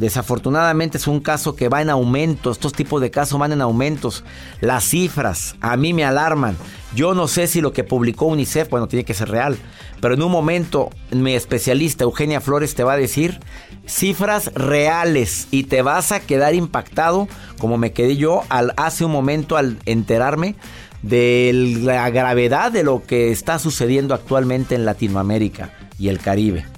Desafortunadamente 0.00 0.96
es 0.96 1.06
un 1.06 1.20
caso 1.20 1.54
que 1.54 1.68
va 1.68 1.82
en 1.82 1.90
aumento, 1.90 2.50
estos 2.50 2.72
tipos 2.72 3.02
de 3.02 3.10
casos 3.10 3.38
van 3.38 3.52
en 3.52 3.60
aumentos. 3.60 4.24
Las 4.62 4.84
cifras 4.84 5.56
a 5.60 5.76
mí 5.76 5.92
me 5.92 6.06
alarman. 6.06 6.56
Yo 6.94 7.12
no 7.12 7.28
sé 7.28 7.46
si 7.46 7.60
lo 7.60 7.74
que 7.74 7.84
publicó 7.84 8.24
UNICEF, 8.24 8.70
bueno, 8.70 8.88
tiene 8.88 9.04
que 9.04 9.12
ser 9.12 9.28
real, 9.28 9.58
pero 10.00 10.14
en 10.14 10.22
un 10.22 10.32
momento 10.32 10.88
mi 11.10 11.34
especialista 11.34 12.04
Eugenia 12.04 12.40
Flores 12.40 12.74
te 12.74 12.82
va 12.82 12.94
a 12.94 12.96
decir 12.96 13.40
cifras 13.86 14.54
reales 14.54 15.48
y 15.50 15.64
te 15.64 15.82
vas 15.82 16.12
a 16.12 16.20
quedar 16.20 16.54
impactado 16.54 17.28
como 17.58 17.76
me 17.76 17.92
quedé 17.92 18.16
yo 18.16 18.42
al, 18.48 18.72
hace 18.78 19.04
un 19.04 19.12
momento 19.12 19.58
al 19.58 19.76
enterarme 19.84 20.54
de 21.02 21.76
la 21.82 22.08
gravedad 22.08 22.72
de 22.72 22.84
lo 22.84 23.02
que 23.06 23.32
está 23.32 23.58
sucediendo 23.58 24.14
actualmente 24.14 24.74
en 24.74 24.86
Latinoamérica 24.86 25.74
y 25.98 26.08
el 26.08 26.20
Caribe. 26.20 26.69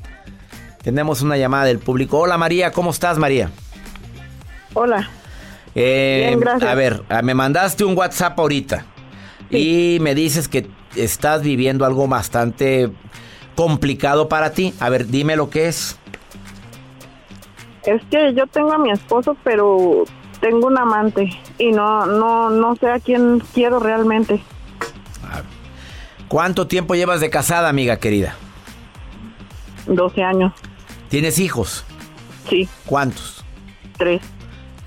Tenemos 0.82 1.22
una 1.22 1.36
llamada 1.36 1.64
del 1.64 1.78
público. 1.78 2.18
Hola 2.18 2.36
María, 2.36 2.72
¿cómo 2.72 2.90
estás 2.90 3.16
María? 3.18 3.50
Hola. 4.74 5.08
Eh, 5.74 6.24
Bien, 6.28 6.40
gracias. 6.40 6.70
A 6.70 6.74
ver, 6.74 7.02
ah, 7.08 7.22
me 7.22 7.34
mandaste 7.34 7.84
un 7.84 7.96
WhatsApp 7.96 8.38
ahorita 8.38 8.84
y 9.50 9.98
me 10.00 10.14
dices 10.14 10.48
que 10.48 10.68
estás 10.96 11.42
viviendo 11.42 11.84
algo 11.84 12.08
bastante 12.08 12.90
complicado 13.54 14.28
para 14.28 14.52
ti. 14.52 14.74
A 14.80 14.88
ver, 14.88 15.06
dime 15.06 15.36
lo 15.36 15.50
que 15.50 15.68
es. 15.68 15.98
Es 17.84 18.02
que 18.10 18.34
yo 18.34 18.46
tengo 18.48 18.72
a 18.72 18.78
mi 18.78 18.90
esposo, 18.90 19.36
pero 19.44 20.04
tengo 20.40 20.66
un 20.66 20.78
amante 20.78 21.30
y 21.58 21.70
no, 21.70 22.06
no, 22.06 22.50
no 22.50 22.74
sé 22.76 22.90
a 22.90 22.98
quién 22.98 23.40
quiero 23.54 23.78
realmente. 23.78 24.42
¿Cuánto 26.26 26.66
tiempo 26.66 26.94
llevas 26.94 27.20
de 27.20 27.30
casada, 27.30 27.68
amiga 27.68 27.98
querida? 27.98 28.34
12 29.86 30.22
años. 30.22 30.52
¿Tienes 31.12 31.38
hijos? 31.38 31.84
Sí. 32.48 32.66
¿Cuántos? 32.86 33.44
Tres. 33.98 34.22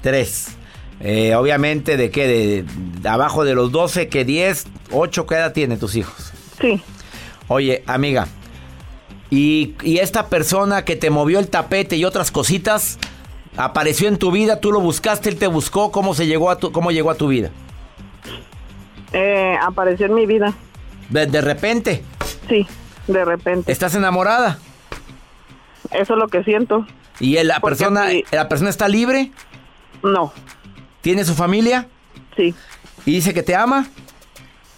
Tres. 0.01 0.57
Eh, 0.99 1.35
obviamente, 1.35 1.97
¿de 1.97 2.09
qué? 2.09 2.27
De, 2.27 3.07
abajo 3.07 3.43
de 3.43 3.53
los 3.53 3.71
12, 3.71 4.09
que 4.09 4.25
10, 4.25 4.65
8, 4.91 5.27
¿qué 5.27 5.35
edad 5.35 5.53
tienen 5.53 5.77
tus 5.77 5.95
hijos? 5.95 6.33
Sí. 6.59 6.81
Oye, 7.47 7.83
amiga, 7.85 8.27
¿y, 9.29 9.75
¿y, 9.83 9.99
esta 9.99 10.27
persona 10.27 10.83
que 10.83 10.95
te 10.95 11.11
movió 11.11 11.37
el 11.37 11.47
tapete 11.47 11.95
y 11.95 12.05
otras 12.05 12.31
cositas, 12.31 12.97
apareció 13.55 14.07
en 14.07 14.17
tu 14.17 14.31
vida, 14.31 14.59
tú 14.59 14.71
lo 14.71 14.79
buscaste, 14.79 15.29
él 15.29 15.37
te 15.37 15.45
buscó, 15.45 15.91
¿cómo, 15.91 16.15
se 16.15 16.25
llegó, 16.25 16.49
a 16.49 16.57
tu, 16.57 16.71
cómo 16.71 16.89
llegó 16.89 17.11
a 17.11 17.15
tu 17.15 17.27
vida? 17.27 17.51
Eh, 19.13 19.55
apareció 19.61 20.07
en 20.07 20.15
mi 20.15 20.25
vida. 20.25 20.55
¿De, 21.07 21.27
de 21.27 21.41
repente? 21.41 22.03
Sí, 22.49 22.65
de 23.05 23.25
repente. 23.25 23.71
¿Estás 23.71 23.93
enamorada? 23.93 24.57
Eso 25.99 26.13
es 26.13 26.19
lo 26.19 26.27
que 26.27 26.43
siento. 26.43 26.85
¿Y 27.19 27.41
la 27.43 27.59
persona, 27.59 28.07
la 28.31 28.49
persona 28.49 28.69
está 28.69 28.87
libre? 28.87 29.31
No. 30.03 30.33
¿Tiene 31.01 31.23
su 31.23 31.35
familia? 31.35 31.87
Sí. 32.35 32.53
¿Y 33.05 33.11
dice 33.11 33.33
que 33.33 33.43
te 33.43 33.55
ama? 33.55 33.87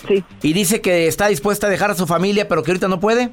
Sí. 0.08 0.24
¿Y 0.42 0.54
dice 0.54 0.82
que 0.82 1.08
está 1.08 1.28
dispuesta 1.28 1.68
a 1.68 1.70
dejar 1.70 1.92
a 1.92 1.96
su 1.96 2.06
familia 2.06 2.48
pero 2.48 2.64
que 2.64 2.72
ahorita 2.72 2.88
no 2.88 3.00
puede? 3.00 3.32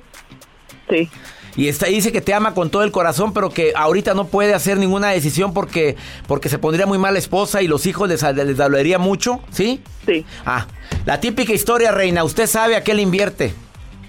Sí. 0.88 1.10
Y 1.56 1.68
está, 1.68 1.86
dice 1.86 2.10
que 2.10 2.20
te 2.20 2.34
ama 2.34 2.52
con 2.52 2.70
todo 2.70 2.82
el 2.82 2.90
corazón, 2.90 3.32
pero 3.32 3.50
que 3.50 3.72
ahorita 3.76 4.14
no 4.14 4.26
puede 4.26 4.54
hacer 4.54 4.76
ninguna 4.76 5.10
decisión 5.10 5.54
porque, 5.54 5.96
porque 6.26 6.48
se 6.48 6.58
pondría 6.58 6.86
muy 6.86 6.98
mal 6.98 7.16
esposa 7.16 7.62
y 7.62 7.68
los 7.68 7.86
hijos 7.86 8.08
les, 8.08 8.22
les 8.22 8.56
dolería 8.56 8.98
mucho, 8.98 9.40
¿sí? 9.50 9.80
Sí. 10.04 10.24
Ah, 10.44 10.66
la 11.06 11.20
típica 11.20 11.52
historia, 11.52 11.92
reina. 11.92 12.24
¿Usted 12.24 12.46
sabe 12.48 12.74
a 12.74 12.82
qué 12.82 12.94
le 12.94 13.02
invierte? 13.02 13.54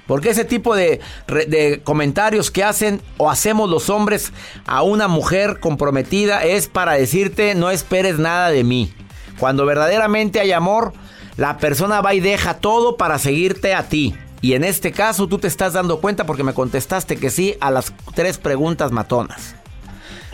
Porque 0.08 0.30
ese 0.30 0.46
tipo 0.46 0.76
de, 0.76 1.00
de, 1.28 1.82
comentarios 1.84 2.52
que 2.52 2.64
hacen 2.64 3.02
o 3.18 3.32
hacemos 3.32 3.70
los 3.70 3.90
hombres 3.90 4.32
a 4.66 4.84
una 4.84 5.08
mujer 5.08 5.60
comprometida 5.60 6.44
es 6.44 6.68
para 6.68 6.94
decirte 6.94 7.56
no 7.56 7.72
esperes 7.72 8.20
nada 8.20 8.50
de 8.50 8.64
mí. 8.64 8.94
Cuando 9.40 9.66
verdaderamente 9.66 10.40
hay 10.40 10.52
amor, 10.52 10.94
la 11.38 11.58
persona 11.58 12.02
va 12.02 12.14
y 12.14 12.20
deja 12.20 12.56
todo 12.56 12.98
para 12.98 13.18
seguirte 13.18 13.74
a 13.74 13.90
ti. 13.90 14.16
Y 14.42 14.54
en 14.54 14.64
este 14.64 14.92
caso 14.92 15.28
tú 15.28 15.40
te 15.40 15.48
estás 15.48 15.74
dando 15.74 16.00
cuenta 16.00 16.26
porque 16.26 16.44
me 16.44 16.54
contestaste 16.54 17.18
que 17.18 17.32
sí 17.32 17.56
a 17.60 17.72
las 17.72 17.92
tres 18.14 18.38
preguntas 18.38 18.92
matonas. 18.92 19.56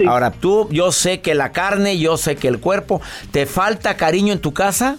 Ahora 0.07 0.31
tú, 0.31 0.67
yo 0.71 0.91
sé 0.91 1.21
que 1.21 1.35
la 1.35 1.51
carne, 1.51 1.97
yo 1.97 2.17
sé 2.17 2.35
que 2.35 2.47
el 2.47 2.59
cuerpo, 2.59 3.01
¿te 3.31 3.45
falta 3.45 3.97
cariño 3.97 4.33
en 4.33 4.39
tu 4.39 4.51
casa? 4.51 4.97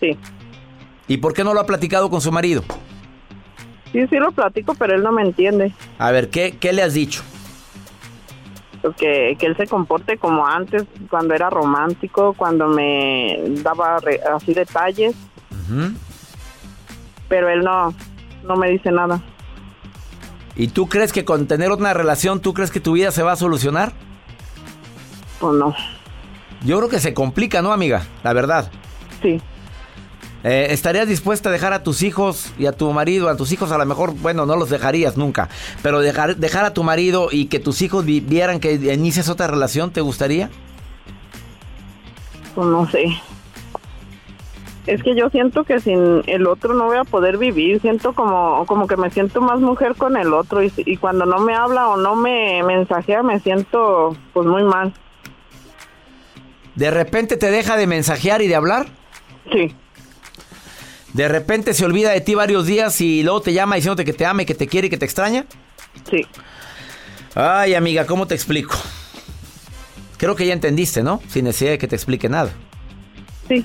Sí. 0.00 0.18
¿Y 1.06 1.18
por 1.18 1.32
qué 1.32 1.44
no 1.44 1.54
lo 1.54 1.60
ha 1.60 1.66
platicado 1.66 2.10
con 2.10 2.20
su 2.20 2.32
marido? 2.32 2.64
Sí, 3.94 4.04
sí 4.08 4.16
lo 4.16 4.32
platico, 4.32 4.74
pero 4.74 4.96
él 4.96 5.04
no 5.04 5.12
me 5.12 5.22
entiende. 5.22 5.72
A 6.00 6.10
ver, 6.10 6.28
¿qué, 6.28 6.56
qué 6.58 6.72
le 6.72 6.82
has 6.82 6.94
dicho? 6.94 7.22
Pues 8.82 8.96
que, 8.96 9.36
que 9.38 9.46
él 9.46 9.56
se 9.56 9.68
comporte 9.68 10.18
como 10.18 10.44
antes, 10.44 10.82
cuando 11.08 11.32
era 11.32 11.48
romántico, 11.48 12.34
cuando 12.34 12.66
me 12.66 13.38
daba 13.62 13.98
así 14.34 14.52
detalles. 14.52 15.14
Pero 17.28 17.48
él 17.48 17.62
no, 17.62 17.94
no 18.42 18.56
me 18.56 18.68
dice 18.68 18.90
nada. 18.90 19.22
¿Y 20.56 20.68
tú 20.68 20.88
crees 20.88 21.12
que 21.12 21.24
con 21.24 21.46
tener 21.46 21.70
una 21.70 21.94
relación, 21.94 22.40
tú 22.40 22.52
crees 22.52 22.72
que 22.72 22.80
tu 22.80 22.94
vida 22.94 23.12
se 23.12 23.22
va 23.22 23.30
a 23.32 23.36
solucionar? 23.36 23.92
Pues 25.38 25.54
no. 25.54 25.72
Yo 26.64 26.78
creo 26.78 26.88
que 26.88 26.98
se 26.98 27.14
complica, 27.14 27.62
¿no, 27.62 27.70
amiga? 27.72 28.02
La 28.24 28.32
verdad. 28.32 28.72
Sí. 29.22 29.40
Eh, 30.44 30.66
¿Estarías 30.70 31.08
dispuesta 31.08 31.48
a 31.48 31.52
dejar 31.52 31.72
a 31.72 31.82
tus 31.82 32.02
hijos 32.02 32.52
y 32.58 32.66
a 32.66 32.72
tu 32.72 32.92
marido? 32.92 33.30
A 33.30 33.36
tus 33.36 33.50
hijos 33.50 33.72
a 33.72 33.78
lo 33.78 33.86
mejor, 33.86 34.12
bueno, 34.12 34.44
no 34.44 34.56
los 34.56 34.68
dejarías 34.68 35.16
nunca, 35.16 35.48
pero 35.82 36.00
dejar, 36.00 36.36
dejar 36.36 36.66
a 36.66 36.74
tu 36.74 36.82
marido 36.82 37.28
y 37.32 37.46
que 37.46 37.60
tus 37.60 37.80
hijos 37.80 38.04
vieran 38.04 38.60
que 38.60 38.74
inicias 38.74 39.30
otra 39.30 39.46
relación, 39.46 39.90
¿te 39.90 40.02
gustaría? 40.02 40.50
Pues 42.54 42.66
no 42.66 42.86
sé. 42.90 43.06
Es 44.86 45.02
que 45.02 45.16
yo 45.16 45.30
siento 45.30 45.64
que 45.64 45.80
sin 45.80 46.22
el 46.26 46.46
otro 46.46 46.74
no 46.74 46.84
voy 46.84 46.98
a 46.98 47.04
poder 47.04 47.38
vivir, 47.38 47.80
siento 47.80 48.12
como, 48.12 48.66
como 48.66 48.86
que 48.86 48.98
me 48.98 49.08
siento 49.08 49.40
más 49.40 49.60
mujer 49.60 49.94
con 49.96 50.18
el 50.18 50.34
otro 50.34 50.62
y, 50.62 50.70
y 50.76 50.98
cuando 50.98 51.24
no 51.24 51.38
me 51.38 51.54
habla 51.54 51.88
o 51.88 51.96
no 51.96 52.16
me 52.16 52.62
mensajea 52.62 53.22
me 53.22 53.40
siento 53.40 54.14
pues 54.34 54.46
muy 54.46 54.62
mal. 54.62 54.92
¿De 56.74 56.90
repente 56.90 57.38
te 57.38 57.50
deja 57.50 57.78
de 57.78 57.86
mensajear 57.86 58.42
y 58.42 58.48
de 58.48 58.56
hablar? 58.56 58.88
Sí. 59.50 59.74
¿De 61.14 61.28
repente 61.28 61.72
se 61.72 61.84
olvida 61.84 62.10
de 62.10 62.20
ti 62.20 62.34
varios 62.34 62.66
días 62.66 63.00
y 63.00 63.22
luego 63.22 63.40
te 63.40 63.54
llama 63.54 63.76
diciéndote 63.76 64.04
que 64.04 64.12
te 64.12 64.26
ama 64.26 64.42
y 64.42 64.46
que 64.46 64.54
te 64.54 64.66
quiere 64.66 64.88
y 64.88 64.90
que 64.90 64.98
te 64.98 65.06
extraña? 65.06 65.46
Sí. 66.10 66.26
Ay, 67.34 67.74
amiga, 67.74 68.04
¿cómo 68.04 68.26
te 68.26 68.34
explico? 68.34 68.76
Creo 70.18 70.36
que 70.36 70.46
ya 70.46 70.52
entendiste, 70.52 71.02
¿no? 71.02 71.22
Sin 71.28 71.46
necesidad 71.46 71.70
de 71.72 71.78
que 71.78 71.88
te 71.88 71.96
explique 71.96 72.28
nada. 72.28 72.50
Sí 73.48 73.64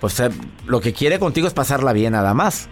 pues 0.00 0.20
eh, 0.20 0.30
lo 0.66 0.80
que 0.80 0.92
quiere 0.92 1.18
contigo 1.18 1.46
es 1.46 1.54
pasarla 1.54 1.92
bien 1.92 2.12
nada 2.12 2.34
más. 2.34 2.68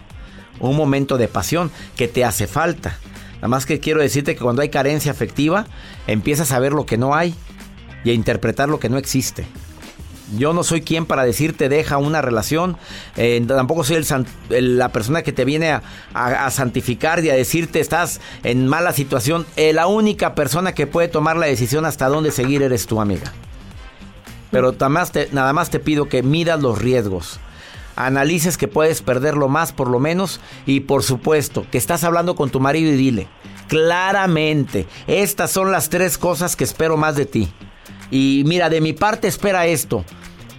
Un 0.59 0.75
momento 0.75 1.17
de 1.17 1.27
pasión 1.27 1.71
que 1.95 2.07
te 2.07 2.25
hace 2.25 2.47
falta. 2.47 2.97
Nada 3.35 3.47
más 3.47 3.65
que 3.65 3.79
quiero 3.79 4.01
decirte 4.01 4.35
que 4.35 4.41
cuando 4.41 4.61
hay 4.61 4.69
carencia 4.69 5.11
afectiva, 5.11 5.67
empiezas 6.07 6.51
a 6.51 6.59
ver 6.59 6.73
lo 6.73 6.85
que 6.85 6.97
no 6.97 7.13
hay 7.15 7.35
y 8.03 8.09
a 8.09 8.13
interpretar 8.13 8.69
lo 8.69 8.79
que 8.79 8.89
no 8.89 8.97
existe. 8.97 9.45
Yo 10.35 10.53
no 10.53 10.63
soy 10.63 10.81
quien 10.81 11.05
para 11.05 11.23
decirte 11.23 11.69
deja 11.69 11.97
una 11.97 12.21
relación, 12.21 12.77
eh, 13.15 13.43
tampoco 13.47 13.83
soy 13.83 14.05
la 14.49 14.89
persona 14.89 15.21
que 15.21 15.31
te 15.31 15.45
viene 15.45 15.79
a, 16.13 16.51
santificar 16.51 17.23
y 17.23 17.29
a 17.29 17.35
decirte 17.35 17.79
estás 17.79 18.19
en 18.43 18.67
mala 18.67 18.91
situación. 18.91 19.45
Eh, 19.55 19.73
la 19.73 19.87
única 19.87 20.35
persona 20.35 20.73
que 20.73 20.87
puede 20.87 21.07
tomar 21.07 21.37
la 21.37 21.45
decisión 21.45 21.85
hasta 21.85 22.09
dónde 22.09 22.31
seguir 22.31 22.61
eres 22.61 22.87
tu 22.87 22.99
amiga. 22.99 23.31
Pero 24.51 24.75
nada 25.31 25.53
más 25.53 25.69
te 25.69 25.79
pido 25.79 26.09
que 26.09 26.23
midas 26.23 26.61
los 26.61 26.79
riesgos. 26.79 27.39
Analices 27.95 28.57
que 28.57 28.67
puedes 28.67 29.01
perderlo 29.01 29.47
más 29.47 29.73
por 29.73 29.89
lo 29.89 29.99
menos. 29.99 30.39
Y 30.65 30.81
por 30.81 31.03
supuesto, 31.03 31.65
que 31.71 31.77
estás 31.77 32.03
hablando 32.03 32.35
con 32.35 32.49
tu 32.49 32.59
marido 32.59 32.91
y 32.91 32.95
dile 32.95 33.27
claramente, 33.67 34.87
estas 35.07 35.51
son 35.51 35.71
las 35.71 35.89
tres 35.89 36.17
cosas 36.17 36.55
que 36.55 36.63
espero 36.63 36.97
más 36.97 37.15
de 37.15 37.25
ti. 37.25 37.51
Y 38.11 38.43
mira, 38.45 38.69
de 38.69 38.81
mi 38.81 38.93
parte 38.93 39.27
espera 39.27 39.65
esto. 39.65 40.03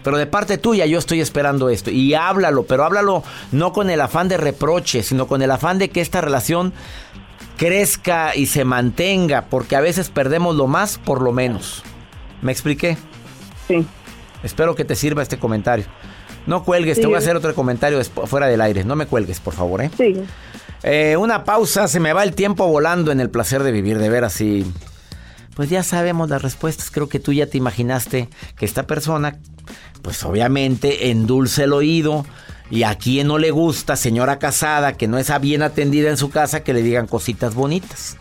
Pero 0.04 0.16
de 0.16 0.26
parte 0.26 0.58
tuya 0.58 0.86
yo 0.86 0.98
estoy 0.98 1.20
esperando 1.20 1.68
esto. 1.68 1.90
Y 1.90 2.14
háblalo, 2.14 2.64
pero 2.64 2.84
háblalo 2.84 3.22
no 3.52 3.72
con 3.72 3.90
el 3.90 4.00
afán 4.00 4.28
de 4.28 4.36
reproche, 4.36 5.02
sino 5.02 5.26
con 5.26 5.42
el 5.42 5.50
afán 5.50 5.78
de 5.78 5.90
que 5.90 6.00
esta 6.00 6.20
relación 6.20 6.72
crezca 7.56 8.34
y 8.34 8.46
se 8.46 8.64
mantenga. 8.64 9.46
Porque 9.50 9.76
a 9.76 9.80
veces 9.80 10.08
perdemos 10.08 10.56
lo 10.56 10.66
más 10.66 10.98
por 10.98 11.20
lo 11.20 11.32
menos. 11.32 11.82
¿Me 12.42 12.52
expliqué? 12.52 12.96
Sí. 13.66 13.84
Espero 14.42 14.74
que 14.74 14.84
te 14.84 14.94
sirva 14.94 15.22
este 15.22 15.38
comentario. 15.38 15.84
No 16.46 16.64
cuelgues, 16.64 16.98
te 16.98 17.06
voy 17.06 17.16
a 17.16 17.18
hacer 17.18 17.36
otro 17.36 17.54
comentario 17.54 18.02
fuera 18.04 18.46
del 18.46 18.62
aire. 18.62 18.84
No 18.84 18.96
me 18.96 19.04
cuelgues, 19.04 19.40
por 19.40 19.52
favor, 19.52 19.82
¿eh? 19.82 19.90
Sí. 19.98 20.14
Eh, 20.82 21.16
una 21.18 21.44
pausa, 21.44 21.88
se 21.88 22.00
me 22.00 22.12
va 22.12 22.22
el 22.22 22.34
tiempo 22.34 22.66
volando 22.68 23.12
en 23.12 23.20
el 23.20 23.28
placer 23.28 23.62
de 23.62 23.72
vivir, 23.72 23.98
de 23.98 24.08
veras. 24.08 24.40
Y 24.40 24.64
pues 25.58 25.70
ya 25.70 25.82
sabemos 25.82 26.30
las 26.30 26.40
respuestas. 26.40 26.88
Creo 26.92 27.08
que 27.08 27.18
tú 27.18 27.32
ya 27.32 27.48
te 27.48 27.58
imaginaste 27.58 28.28
que 28.56 28.64
esta 28.64 28.86
persona, 28.86 29.40
pues 30.02 30.22
obviamente 30.22 31.10
endulce 31.10 31.64
el 31.64 31.72
oído. 31.72 32.24
Y 32.70 32.84
a 32.84 32.94
quien 32.94 33.26
no 33.26 33.38
le 33.38 33.50
gusta, 33.50 33.96
señora 33.96 34.38
casada, 34.38 34.92
que 34.92 35.08
no 35.08 35.18
es 35.18 35.32
bien 35.40 35.62
atendida 35.62 36.10
en 36.10 36.16
su 36.16 36.30
casa, 36.30 36.62
que 36.62 36.72
le 36.72 36.82
digan 36.82 37.08
cositas 37.08 37.56
bonitas. 37.56 38.18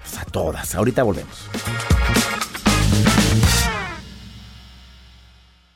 Pues 0.00 0.16
a 0.16 0.26
todas. 0.26 0.76
Ahorita 0.76 1.02
volvemos. 1.02 1.48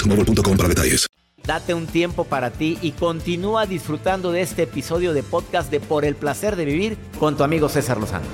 boostmobile.com 0.00 0.56
para 0.56 0.68
detalles. 0.68 1.06
Date 1.44 1.74
un 1.74 1.86
tiempo 1.86 2.24
para 2.24 2.50
ti 2.50 2.78
y 2.82 2.92
continúa 2.92 3.66
disfrutando 3.66 4.30
de 4.30 4.42
este 4.42 4.64
episodio 4.64 5.14
de 5.14 5.22
podcast 5.22 5.70
de 5.70 5.80
Por 5.80 6.04
el 6.04 6.14
placer 6.14 6.54
de 6.54 6.64
vivir 6.64 6.98
con 7.18 7.36
tu 7.36 7.44
amigo 7.44 7.68
César 7.68 7.98
Lozano. 7.98 8.26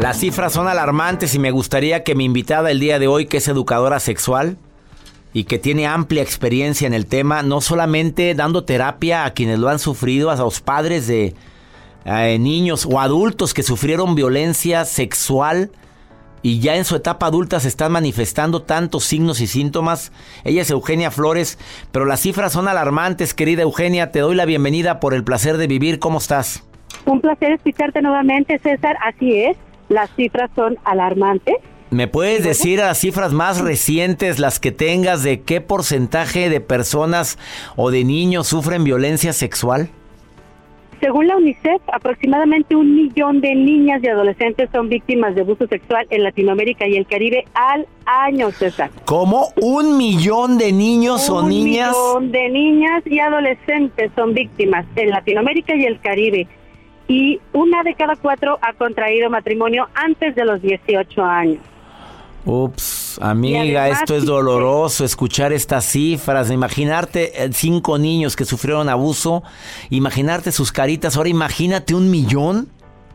Las 0.00 0.18
cifras 0.18 0.52
son 0.52 0.66
alarmantes 0.66 1.34
y 1.34 1.38
me 1.38 1.50
gustaría 1.50 2.04
que 2.04 2.14
mi 2.14 2.24
invitada 2.24 2.70
el 2.70 2.80
día 2.80 2.98
de 2.98 3.06
hoy, 3.06 3.26
que 3.26 3.38
es 3.38 3.48
educadora 3.48 4.00
sexual 4.00 4.58
y 5.32 5.44
que 5.44 5.58
tiene 5.58 5.86
amplia 5.86 6.22
experiencia 6.22 6.86
en 6.86 6.94
el 6.94 7.06
tema, 7.06 7.42
no 7.42 7.60
solamente 7.60 8.34
dando 8.34 8.64
terapia 8.64 9.24
a 9.24 9.32
quienes 9.32 9.58
lo 9.58 9.68
han 9.68 9.78
sufrido, 9.78 10.30
a 10.30 10.36
los 10.36 10.60
padres 10.60 11.06
de 11.06 11.34
eh, 12.04 12.38
niños 12.38 12.86
o 12.90 13.00
adultos 13.00 13.54
que 13.54 13.62
sufrieron 13.62 14.14
violencia 14.14 14.84
sexual 14.84 15.70
y 16.44 16.60
ya 16.60 16.76
en 16.76 16.84
su 16.84 16.94
etapa 16.94 17.26
adulta 17.26 17.58
se 17.58 17.68
están 17.68 17.90
manifestando 17.92 18.60
tantos 18.60 19.04
signos 19.04 19.40
y 19.40 19.46
síntomas. 19.46 20.12
Ella 20.44 20.60
es 20.60 20.70
Eugenia 20.70 21.10
Flores, 21.10 21.58
pero 21.90 22.04
las 22.04 22.20
cifras 22.20 22.52
son 22.52 22.68
alarmantes, 22.68 23.32
querida 23.32 23.62
Eugenia. 23.62 24.12
Te 24.12 24.18
doy 24.18 24.34
la 24.34 24.44
bienvenida 24.44 25.00
por 25.00 25.14
el 25.14 25.24
placer 25.24 25.56
de 25.56 25.66
vivir. 25.66 25.98
¿Cómo 25.98 26.18
estás? 26.18 26.62
Un 27.06 27.22
placer 27.22 27.52
escucharte 27.52 28.02
nuevamente, 28.02 28.58
César. 28.58 28.94
Así 29.02 29.40
es, 29.40 29.56
las 29.88 30.10
cifras 30.16 30.50
son 30.54 30.76
alarmantes. 30.84 31.56
¿Me 31.88 32.08
puedes 32.08 32.44
decir 32.44 32.78
las 32.78 32.98
cifras 32.98 33.32
más 33.32 33.62
recientes, 33.62 34.38
las 34.38 34.60
que 34.60 34.70
tengas, 34.70 35.22
de 35.22 35.40
qué 35.40 35.62
porcentaje 35.62 36.50
de 36.50 36.60
personas 36.60 37.38
o 37.74 37.90
de 37.90 38.04
niños 38.04 38.48
sufren 38.48 38.84
violencia 38.84 39.32
sexual? 39.32 39.88
Según 41.04 41.28
la 41.28 41.36
UNICEF, 41.36 41.82
aproximadamente 41.92 42.74
un 42.74 42.94
millón 42.94 43.42
de 43.42 43.54
niñas 43.54 44.02
y 44.02 44.08
adolescentes 44.08 44.70
son 44.72 44.88
víctimas 44.88 45.34
de 45.34 45.42
abuso 45.42 45.66
sexual 45.66 46.06
en 46.08 46.22
Latinoamérica 46.22 46.88
y 46.88 46.96
el 46.96 47.06
Caribe 47.06 47.44
al 47.52 47.86
año, 48.06 48.50
César. 48.52 48.90
¿Cómo? 49.04 49.48
¿Un 49.60 49.98
millón 49.98 50.56
de 50.56 50.72
niños 50.72 51.28
o 51.28 51.46
niñas? 51.46 51.94
Un 51.94 52.30
millón 52.30 52.32
de 52.32 52.48
niñas 52.48 53.02
y 53.04 53.18
adolescentes 53.18 54.12
son 54.16 54.32
víctimas 54.32 54.86
en 54.96 55.10
Latinoamérica 55.10 55.76
y 55.76 55.84
el 55.84 56.00
Caribe. 56.00 56.48
Y 57.06 57.38
una 57.52 57.82
de 57.82 57.92
cada 57.92 58.16
cuatro 58.16 58.58
ha 58.62 58.72
contraído 58.72 59.28
matrimonio 59.28 59.86
antes 59.92 60.34
de 60.34 60.46
los 60.46 60.62
18 60.62 61.22
años. 61.22 61.60
Ups, 62.46 63.03
amiga, 63.20 63.88
esto 63.88 64.16
es 64.16 64.24
doloroso 64.24 65.04
escuchar 65.04 65.52
estas 65.52 65.84
cifras. 65.84 66.50
Imaginarte 66.50 67.44
eh, 67.44 67.48
cinco 67.52 67.98
niños 67.98 68.36
que 68.36 68.44
sufrieron 68.44 68.88
abuso, 68.88 69.42
imaginarte 69.90 70.52
sus 70.52 70.72
caritas. 70.72 71.16
Ahora 71.16 71.28
imagínate 71.28 71.94
un 71.94 72.10
millón. 72.10 72.68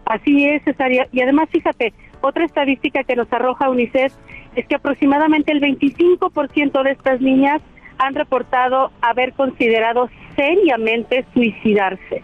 Así 0.06 0.46
es, 0.46 0.64
Cesaria. 0.64 1.08
Y 1.12 1.22
además, 1.22 1.50
fíjate, 1.52 1.94
otra 2.22 2.46
estadística 2.46 3.04
que 3.04 3.16
nos 3.16 3.32
arroja 3.32 3.70
UNICEF 3.70 4.14
es 4.56 4.68
que 4.68 4.76
aproximadamente 4.76 5.52
el 5.52 5.62
25% 5.62 6.84
de 6.84 6.92
estas 6.92 7.22
niñas 7.22 7.62
han 7.98 8.16
reportado 8.16 8.92
haber 9.02 9.34
considerado 9.34 10.10
seriamente 10.36 11.26
suicidarse 11.34 12.24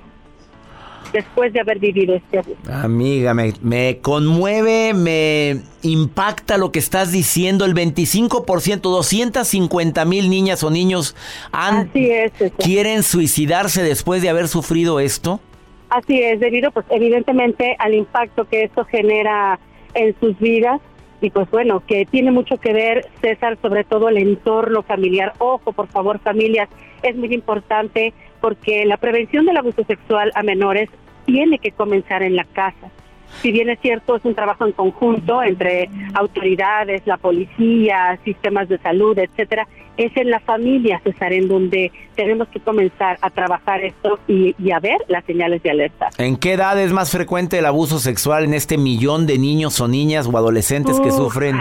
después 1.16 1.54
de 1.54 1.62
haber 1.62 1.80
vivido 1.80 2.14
este 2.14 2.40
abuso. 2.40 2.60
Amiga, 2.70 3.34
me, 3.34 3.98
conmueve, 4.00 4.94
me 4.94 5.62
impacta 5.82 6.58
lo 6.58 6.74
que 6.74 6.80
estás 6.80 7.14
diciendo. 7.14 7.64
El 7.64 7.74
25%, 7.74 8.82
250 8.82 10.06
mil 10.06 10.30
niñas 10.30 10.62
o 10.64 10.70
niños 10.70 11.16
han, 11.54 11.90
quieren 12.58 13.04
suicidarse 13.04 13.82
después 13.82 14.22
de 14.22 14.30
haber 14.30 14.50
sufrido 14.50 15.00
esto. 15.00 15.40
Así 15.90 16.22
es, 16.22 16.40
debido 16.42 16.72
pues 16.72 16.86
evidentemente 16.90 17.78
al 17.80 17.94
impacto 17.94 18.46
que 18.46 18.64
esto 18.64 18.84
genera 18.84 19.60
en 19.94 20.14
sus 20.20 20.38
vidas 20.40 20.82
y 21.22 21.30
pues 21.30 21.50
bueno, 21.50 21.82
que 21.88 22.06
tiene 22.06 22.32
mucho 22.32 22.58
que 22.58 22.74
ver, 22.74 23.08
César, 23.22 23.58
sobre 23.62 23.86
todo 23.86 24.10
el 24.10 24.18
entorno 24.18 24.84
familiar. 24.84 25.34
Ojo, 25.38 25.72
por 25.72 25.88
favor, 25.88 26.20
familias, 26.20 26.68
es 27.04 27.16
muy 27.16 27.34
importante 27.34 28.14
porque 28.42 28.86
la 28.86 28.98
prevención 28.98 29.46
del 29.46 29.58
abuso 29.58 29.86
sexual 29.86 30.32
a 30.36 30.44
menores 30.44 30.90
tiene 31.26 31.60
que 31.60 31.72
comenzar 31.72 32.24
en 32.24 32.36
la 32.36 32.46
casa. 32.46 32.90
Si 33.42 33.52
bien 33.52 33.70
es 33.70 33.80
cierto, 33.82 34.16
es 34.16 34.24
un 34.24 34.34
trabajo 34.34 34.66
en 34.66 34.72
conjunto 34.72 35.44
entre 35.44 35.90
autoridades, 36.14 37.02
la 37.06 37.18
policía, 37.18 38.18
sistemas 38.24 38.70
de 38.70 38.78
salud, 38.78 39.18
etcétera, 39.18 39.68
es 39.98 40.16
en 40.18 40.30
la 40.30 40.40
familia, 40.40 41.00
César, 41.04 41.34
en 41.34 41.48
donde 41.48 41.92
tenemos 42.16 42.48
que 42.50 42.60
comenzar 42.60 43.18
a 43.22 43.30
trabajar 43.30 43.84
esto 43.84 44.20
y, 44.28 44.54
a 44.72 44.80
ver 44.80 44.98
las 45.08 45.24
señales 45.26 45.64
de 45.64 45.72
alerta. 45.72 46.10
¿En 46.18 46.38
qué 46.38 46.54
edad 46.54 46.80
es 46.80 46.92
más 46.92 47.12
frecuente 47.12 47.60
el 47.60 47.66
abuso 47.66 48.00
sexual 48.00 48.44
en 48.44 48.54
este 48.54 48.78
millón 48.78 49.26
de 49.28 49.38
niños 49.38 49.80
o 49.80 49.88
niñas 49.88 50.28
o 50.32 50.38
adolescentes 50.38 51.00
que 51.00 51.12
sufren 51.12 51.58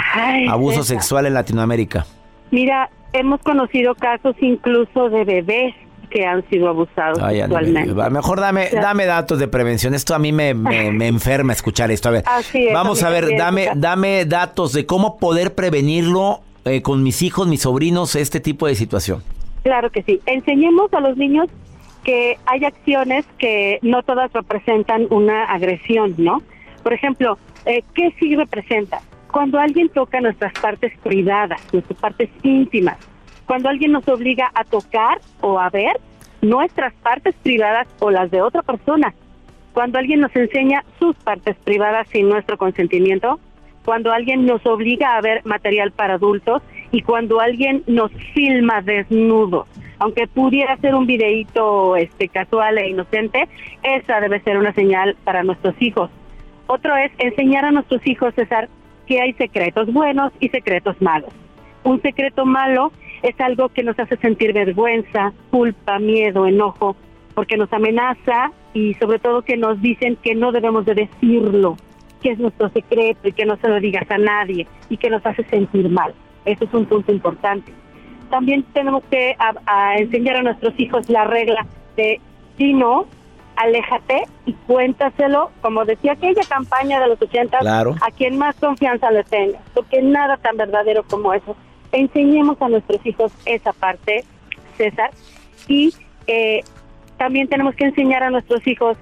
abuso 0.48 0.82
sexual 0.82 1.26
en 1.26 1.34
Latinoamérica? 1.34 2.06
Mira, 2.50 2.90
hemos 3.12 3.40
conocido 3.40 3.94
casos 3.94 4.36
incluso 4.40 5.10
de 5.10 5.24
bebés 5.24 5.74
que 6.08 6.24
han 6.24 6.48
sido 6.48 6.68
abusados 6.68 7.18
sexualmente. 7.18 8.10
Mejor 8.10 8.40
dame, 8.40 8.68
dame 8.70 9.06
datos 9.06 9.38
de 9.38 9.48
prevención. 9.48 9.94
Esto 9.94 10.14
a 10.14 10.18
mí 10.18 10.32
me, 10.32 10.54
me, 10.54 11.06
enferma 11.08 11.52
escuchar 11.52 11.90
esto. 11.90 12.08
A 12.08 12.12
ver, 12.12 12.24
vamos 12.72 13.02
a 13.02 13.10
ver, 13.10 13.36
dame, 13.36 13.68
dame 13.76 14.24
datos 14.24 14.72
de 14.72 14.86
cómo 14.86 15.18
poder 15.18 15.54
prevenirlo 15.54 16.40
eh, 16.64 16.82
con 16.82 17.02
mis 17.02 17.22
hijos, 17.22 17.46
mis 17.46 17.62
sobrinos, 17.62 18.16
este 18.16 18.40
tipo 18.40 18.66
de 18.66 18.74
situación. 18.74 19.22
Claro 19.62 19.90
que 19.90 20.02
sí. 20.02 20.20
Enseñemos 20.26 20.92
a 20.92 21.00
los 21.00 21.16
niños 21.16 21.48
que 22.04 22.38
hay 22.46 22.64
acciones 22.64 23.24
que 23.38 23.78
no 23.82 24.02
todas 24.02 24.32
representan 24.32 25.06
una 25.10 25.44
agresión, 25.44 26.14
¿no? 26.18 26.42
Por 26.82 26.92
ejemplo, 26.92 27.38
eh, 27.64 27.82
¿qué 27.94 28.14
sí 28.18 28.36
representa? 28.36 29.00
Cuando 29.32 29.58
alguien 29.58 29.88
toca 29.88 30.20
nuestras 30.20 30.52
partes 30.52 30.92
privadas, 31.02 31.60
nuestras 31.72 31.98
partes 31.98 32.30
íntimas, 32.42 32.98
cuando 33.46 33.68
alguien 33.68 33.92
nos 33.92 34.06
obliga 34.08 34.50
a 34.54 34.64
tocar 34.64 35.20
o 35.40 35.58
a 35.58 35.70
ver 35.70 35.98
nuestras 36.42 36.92
partes 36.94 37.34
privadas 37.42 37.86
o 38.00 38.10
las 38.10 38.30
de 38.30 38.42
otra 38.42 38.62
persona, 38.62 39.14
cuando 39.72 39.98
alguien 39.98 40.20
nos 40.20 40.34
enseña 40.36 40.84
sus 40.98 41.16
partes 41.16 41.56
privadas 41.64 42.06
sin 42.08 42.28
nuestro 42.28 42.56
consentimiento, 42.56 43.40
cuando 43.84 44.12
alguien 44.12 44.46
nos 44.46 44.64
obliga 44.66 45.16
a 45.16 45.20
ver 45.20 45.42
material 45.44 45.92
para 45.92 46.14
adultos 46.14 46.62
y 46.90 47.02
cuando 47.02 47.40
alguien 47.40 47.82
nos 47.86 48.10
filma 48.32 48.80
desnudo, 48.80 49.66
aunque 49.98 50.26
pudiera 50.26 50.76
ser 50.78 50.94
un 50.94 51.06
videíto 51.06 51.96
este 51.96 52.28
casual 52.28 52.78
e 52.78 52.88
inocente, 52.88 53.48
esa 53.82 54.20
debe 54.20 54.40
ser 54.40 54.58
una 54.58 54.72
señal 54.72 55.16
para 55.24 55.42
nuestros 55.42 55.74
hijos. 55.80 56.10
Otro 56.66 56.96
es 56.96 57.12
enseñar 57.18 57.64
a 57.64 57.72
nuestros 57.72 58.06
hijos, 58.06 58.34
César, 58.34 58.68
que 59.06 59.20
hay 59.20 59.34
secretos 59.34 59.92
buenos 59.92 60.32
y 60.40 60.48
secretos 60.48 61.00
malos. 61.02 61.30
Un 61.84 62.00
secreto 62.00 62.46
malo 62.46 62.92
es 63.22 63.38
algo 63.40 63.68
que 63.68 63.82
nos 63.82 63.98
hace 63.98 64.16
sentir 64.16 64.52
vergüenza, 64.52 65.32
culpa, 65.50 65.98
miedo, 65.98 66.46
enojo, 66.46 66.96
porque 67.34 67.56
nos 67.56 67.72
amenaza 67.72 68.52
y 68.72 68.94
sobre 68.94 69.18
todo 69.18 69.42
que 69.42 69.56
nos 69.56 69.80
dicen 69.80 70.16
que 70.16 70.34
no 70.34 70.50
debemos 70.50 70.84
de 70.86 70.94
decirlo, 70.94 71.76
que 72.22 72.32
es 72.32 72.38
nuestro 72.38 72.70
secreto 72.70 73.28
y 73.28 73.32
que 73.32 73.44
no 73.44 73.56
se 73.56 73.68
lo 73.68 73.80
digas 73.80 74.10
a 74.10 74.18
nadie 74.18 74.66
y 74.88 74.96
que 74.96 75.10
nos 75.10 75.24
hace 75.26 75.44
sentir 75.44 75.88
mal. 75.90 76.14
Eso 76.44 76.64
es 76.64 76.74
un 76.74 76.86
punto 76.86 77.12
importante. 77.12 77.72
También 78.30 78.62
tenemos 78.72 79.04
que 79.10 79.36
enseñar 79.98 80.36
a 80.36 80.42
nuestros 80.42 80.74
hijos 80.78 81.08
la 81.10 81.24
regla 81.24 81.66
de 81.96 82.20
si 82.56 82.72
no, 82.72 83.06
aléjate 83.56 84.24
y 84.46 84.52
cuéntaselo, 84.66 85.50
como 85.60 85.84
decía 85.84 86.12
aquella 86.12 86.42
campaña 86.48 87.00
de 87.00 87.08
los 87.08 87.20
80, 87.20 87.58
a 87.58 88.10
quien 88.16 88.38
más 88.38 88.56
confianza 88.56 89.10
le 89.10 89.22
tenga, 89.24 89.60
porque 89.74 90.02
nada 90.02 90.36
tan 90.38 90.56
verdadero 90.56 91.04
como 91.04 91.32
eso 91.34 91.54
enseñemos 91.94 92.60
a 92.60 92.68
nuestros 92.68 93.04
hijos 93.06 93.32
esa 93.46 93.72
parte, 93.72 94.24
César, 94.76 95.10
y 95.68 95.94
eh, 96.26 96.60
también 97.16 97.48
tenemos 97.48 97.74
que 97.76 97.84
enseñar 97.84 98.22
a 98.22 98.30
nuestros 98.30 98.66
hijos 98.66 98.96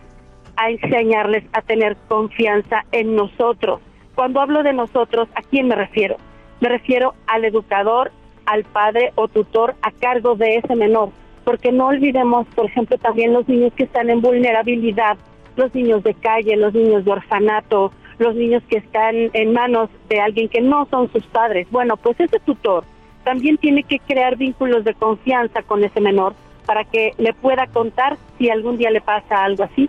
a 0.56 0.70
enseñarles 0.70 1.44
a 1.54 1.62
tener 1.62 1.96
confianza 2.08 2.84
en 2.92 3.16
nosotros. 3.16 3.80
Cuando 4.14 4.40
hablo 4.40 4.62
de 4.62 4.74
nosotros, 4.74 5.28
¿a 5.34 5.42
quién 5.42 5.68
me 5.68 5.74
refiero? 5.74 6.16
Me 6.60 6.68
refiero 6.68 7.14
al 7.26 7.44
educador, 7.44 8.12
al 8.44 8.64
padre 8.64 9.12
o 9.14 9.28
tutor 9.28 9.74
a 9.82 9.90
cargo 9.92 10.36
de 10.36 10.56
ese 10.56 10.76
menor, 10.76 11.08
porque 11.44 11.72
no 11.72 11.86
olvidemos, 11.86 12.46
por 12.54 12.66
ejemplo, 12.66 12.98
también 12.98 13.32
los 13.32 13.48
niños 13.48 13.72
que 13.74 13.84
están 13.84 14.10
en 14.10 14.20
vulnerabilidad, 14.20 15.16
los 15.56 15.74
niños 15.74 16.02
de 16.02 16.14
calle, 16.14 16.56
los 16.56 16.74
niños 16.74 17.04
de 17.04 17.12
orfanato, 17.12 17.92
los 18.18 18.34
niños 18.34 18.62
que 18.68 18.78
están 18.78 19.30
en 19.32 19.52
manos 19.52 19.90
de 20.08 20.20
alguien 20.20 20.48
que 20.48 20.60
no 20.60 20.86
son 20.90 21.10
sus 21.12 21.24
padres. 21.26 21.66
Bueno, 21.70 21.96
pues 21.96 22.18
ese 22.20 22.38
tutor 22.40 22.84
también 23.24 23.56
tiene 23.58 23.82
que 23.82 23.98
crear 23.98 24.36
vínculos 24.36 24.84
de 24.84 24.94
confianza 24.94 25.62
con 25.62 25.84
ese 25.84 26.00
menor 26.00 26.34
para 26.66 26.84
que 26.84 27.12
le 27.18 27.32
pueda 27.32 27.66
contar 27.66 28.16
si 28.38 28.50
algún 28.50 28.78
día 28.78 28.90
le 28.90 29.00
pasa 29.00 29.44
algo 29.44 29.64
así. 29.64 29.88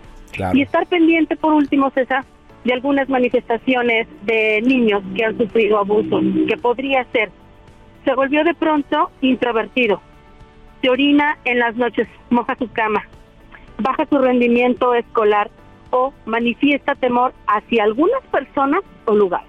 Y 0.52 0.62
estar 0.62 0.86
pendiente, 0.86 1.36
por 1.36 1.52
último, 1.52 1.90
César, 1.90 2.24
de 2.64 2.72
algunas 2.72 3.08
manifestaciones 3.08 4.08
de 4.22 4.60
niños 4.62 5.02
que 5.14 5.24
han 5.24 5.38
sufrido 5.38 5.78
abuso, 5.78 6.20
que 6.48 6.56
podría 6.56 7.04
ser, 7.12 7.30
se 8.04 8.14
volvió 8.14 8.42
de 8.42 8.54
pronto 8.54 9.10
introvertido, 9.20 10.00
se 10.82 10.90
orina 10.90 11.38
en 11.44 11.58
las 11.60 11.76
noches, 11.76 12.08
moja 12.30 12.56
su 12.56 12.70
cama, 12.72 13.06
baja 13.78 14.06
su 14.06 14.18
rendimiento 14.18 14.94
escolar, 14.94 15.50
o 15.94 16.12
manifiesta 16.26 16.96
temor 16.96 17.32
hacia 17.46 17.84
algunas 17.84 18.20
personas 18.32 18.80
o 19.04 19.14
lugares. 19.14 19.48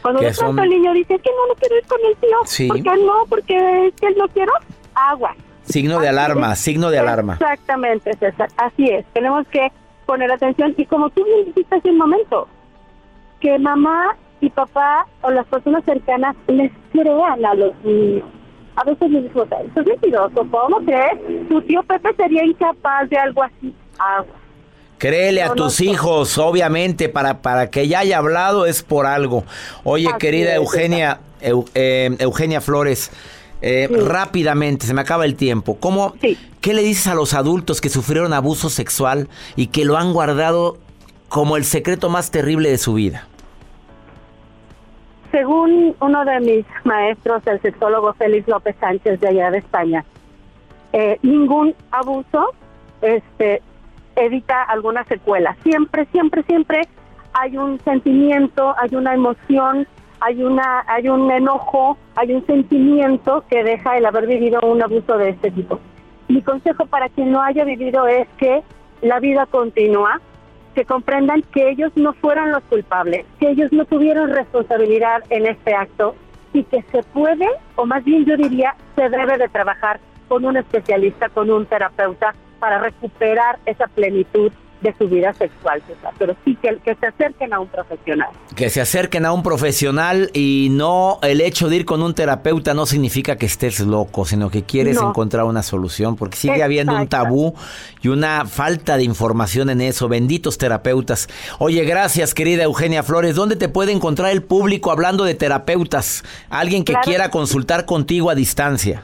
Cuando 0.00 0.20
de 0.20 0.32
pronto 0.32 0.62
el 0.62 0.70
niño 0.70 0.92
dice 0.92 1.18
que 1.18 1.30
no, 1.30 1.48
no 1.48 1.54
quiero 1.56 1.76
ir 1.76 1.86
con 1.86 1.98
el 2.08 2.16
tío, 2.18 2.36
sí. 2.44 2.68
¿por 2.68 2.80
qué 2.80 3.04
no? 3.04 3.24
Porque 3.28 3.86
es 3.88 3.94
que 3.94 4.06
él 4.06 4.14
no 4.16 4.28
quiero, 4.28 4.52
agua. 4.94 5.34
Signo 5.62 5.98
de 5.98 6.08
alarma, 6.08 6.54
signo 6.54 6.90
de 6.90 7.00
alarma. 7.00 7.32
Exactamente, 7.32 8.12
César, 8.16 8.48
así 8.56 8.88
es. 8.88 9.04
Tenemos 9.12 9.44
que 9.48 9.72
poner 10.06 10.30
atención 10.30 10.72
y 10.76 10.86
como 10.86 11.10
tú 11.10 11.24
bien 11.24 11.46
dijiste 11.46 11.74
hace 11.74 11.90
un 11.90 11.98
momento, 11.98 12.46
que 13.40 13.58
mamá 13.58 14.16
y 14.40 14.48
papá 14.50 15.04
o 15.22 15.30
las 15.32 15.46
personas 15.46 15.84
cercanas 15.84 16.36
les 16.46 16.70
crean 16.92 17.44
a 17.44 17.54
los 17.54 17.74
niños. 17.82 18.24
A 18.76 18.84
veces 18.84 19.10
les 19.10 19.24
digo, 19.24 19.42
eso 19.42 19.80
es 19.80 19.86
mentiroso, 19.86 20.46
¿cómo 20.48 20.76
crees? 20.84 21.48
Tu 21.48 21.60
tío 21.62 21.82
Pepe 21.82 22.14
sería 22.14 22.44
incapaz 22.44 23.10
de 23.10 23.16
algo 23.16 23.42
así. 23.42 23.74
Agua. 23.98 24.45
Créele 24.98 25.42
a 25.42 25.52
tus 25.52 25.80
hijos, 25.80 26.38
obviamente, 26.38 27.08
para, 27.08 27.42
para 27.42 27.70
que 27.70 27.86
ya 27.86 28.00
haya 28.00 28.18
hablado 28.18 28.66
es 28.66 28.82
por 28.82 29.06
algo. 29.06 29.44
Oye, 29.84 30.08
querida 30.18 30.54
Eugenia, 30.54 31.20
eh, 31.40 32.16
Eugenia 32.18 32.60
Flores, 32.60 33.10
eh, 33.60 33.88
rápidamente, 33.90 34.86
se 34.86 34.94
me 34.94 35.02
acaba 35.02 35.24
el 35.24 35.36
tiempo. 35.36 35.76
¿Cómo, 35.78 36.14
¿Qué 36.60 36.74
le 36.74 36.82
dices 36.82 37.06
a 37.08 37.14
los 37.14 37.34
adultos 37.34 37.80
que 37.80 37.90
sufrieron 37.90 38.32
abuso 38.32 38.70
sexual 38.70 39.28
y 39.54 39.66
que 39.68 39.84
lo 39.84 39.96
han 39.96 40.12
guardado 40.12 40.78
como 41.28 41.56
el 41.56 41.64
secreto 41.64 42.08
más 42.08 42.30
terrible 42.30 42.70
de 42.70 42.78
su 42.78 42.94
vida? 42.94 43.28
según 45.36 45.94
uno 46.00 46.24
de 46.24 46.40
mis 46.40 46.66
maestros, 46.84 47.42
el 47.46 47.60
sexólogo 47.60 48.14
Félix 48.14 48.48
López 48.48 48.74
Sánchez 48.80 49.20
de 49.20 49.28
allá 49.28 49.50
de 49.50 49.58
España, 49.58 50.02
eh, 50.94 51.18
ningún 51.20 51.74
abuso 51.90 52.54
este, 53.02 53.60
evita 54.16 54.62
alguna 54.62 55.04
secuela. 55.04 55.56
Siempre, 55.62 56.06
siempre, 56.06 56.42
siempre 56.44 56.82
hay 57.34 57.56
un 57.56 57.78
sentimiento, 57.80 58.74
hay 58.78 58.96
una 58.96 59.14
emoción, 59.14 59.86
hay 60.20 60.42
una, 60.42 60.84
hay 60.88 61.08
un 61.08 61.30
enojo, 61.30 61.98
hay 62.16 62.32
un 62.32 62.44
sentimiento 62.46 63.44
que 63.48 63.62
deja 63.62 63.96
el 63.98 64.06
haber 64.06 64.26
vivido 64.26 64.60
un 64.62 64.82
abuso 64.82 65.18
de 65.18 65.30
este 65.30 65.50
tipo. 65.50 65.78
Mi 66.28 66.42
consejo 66.42 66.86
para 66.86 67.08
quien 67.10 67.30
no 67.30 67.42
haya 67.42 67.64
vivido 67.64 68.06
es 68.06 68.26
que 68.38 68.62
la 69.02 69.20
vida 69.20 69.46
continúa, 69.46 70.20
que 70.74 70.84
comprendan 70.84 71.42
que 71.42 71.70
ellos 71.70 71.92
no 71.94 72.14
fueron 72.14 72.50
los 72.50 72.62
culpables, 72.64 73.26
que 73.38 73.50
ellos 73.50 73.72
no 73.72 73.84
tuvieron 73.84 74.30
responsabilidad 74.30 75.22
en 75.30 75.46
este 75.46 75.74
acto 75.74 76.14
y 76.52 76.64
que 76.64 76.82
se 76.90 77.02
puede, 77.02 77.46
o 77.76 77.86
más 77.86 78.02
bien 78.04 78.24
yo 78.24 78.36
diría, 78.36 78.74
se 78.94 79.08
debe 79.08 79.38
de 79.38 79.48
trabajar 79.48 80.00
con 80.28 80.44
un 80.44 80.56
especialista, 80.56 81.28
con 81.28 81.50
un 81.50 81.66
terapeuta 81.66 82.34
para 82.58 82.78
recuperar 82.78 83.58
esa 83.66 83.86
plenitud 83.88 84.52
de 84.80 84.94
su 84.98 85.08
vida 85.08 85.32
sexual, 85.32 85.82
pero 86.18 86.36
sí 86.44 86.56
que, 86.60 86.76
que 86.84 86.94
se 86.94 87.06
acerquen 87.06 87.52
a 87.54 87.60
un 87.60 87.68
profesional. 87.68 88.28
Que 88.54 88.68
se 88.68 88.80
acerquen 88.80 89.24
a 89.24 89.32
un 89.32 89.42
profesional 89.42 90.30
y 90.34 90.68
no 90.70 91.18
el 91.22 91.40
hecho 91.40 91.68
de 91.68 91.76
ir 91.76 91.84
con 91.84 92.02
un 92.02 92.14
terapeuta 92.14 92.74
no 92.74 92.84
significa 92.84 93.36
que 93.36 93.46
estés 93.46 93.80
loco, 93.80 94.26
sino 94.26 94.50
que 94.50 94.64
quieres 94.64 94.98
encontrar 94.98 95.44
una 95.44 95.62
solución, 95.62 96.16
porque 96.16 96.36
sigue 96.36 96.62
habiendo 96.62 96.94
un 96.94 97.08
tabú 97.08 97.54
y 98.02 98.08
una 98.08 98.44
falta 98.46 98.96
de 98.96 99.04
información 99.04 99.70
en 99.70 99.80
eso. 99.80 100.08
Benditos 100.08 100.58
terapeutas. 100.58 101.28
Oye, 101.58 101.84
gracias 101.84 102.34
querida 102.34 102.64
Eugenia 102.64 103.02
Flores. 103.02 103.34
¿Dónde 103.34 103.56
te 103.56 103.68
puede 103.68 103.92
encontrar 103.92 104.30
el 104.30 104.42
público 104.42 104.90
hablando 104.90 105.24
de 105.24 105.34
terapeutas? 105.34 106.22
Alguien 106.50 106.84
que 106.84 106.94
quiera 107.02 107.30
consultar 107.30 107.86
contigo 107.86 108.30
a 108.30 108.34
distancia. 108.34 109.02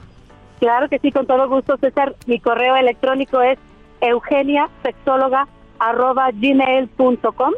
Claro 0.63 0.89
que 0.89 1.01
sí, 1.01 1.11
con 1.11 1.27
todo 1.27 1.49
gusto, 1.49 1.77
César. 1.79 2.15
Mi 2.27 2.39
correo 2.39 2.77
electrónico 2.77 3.43
es 3.43 3.59
eugeniasexóloga 4.01 5.49
arroba 5.81 6.31
gmail.com 6.33 7.53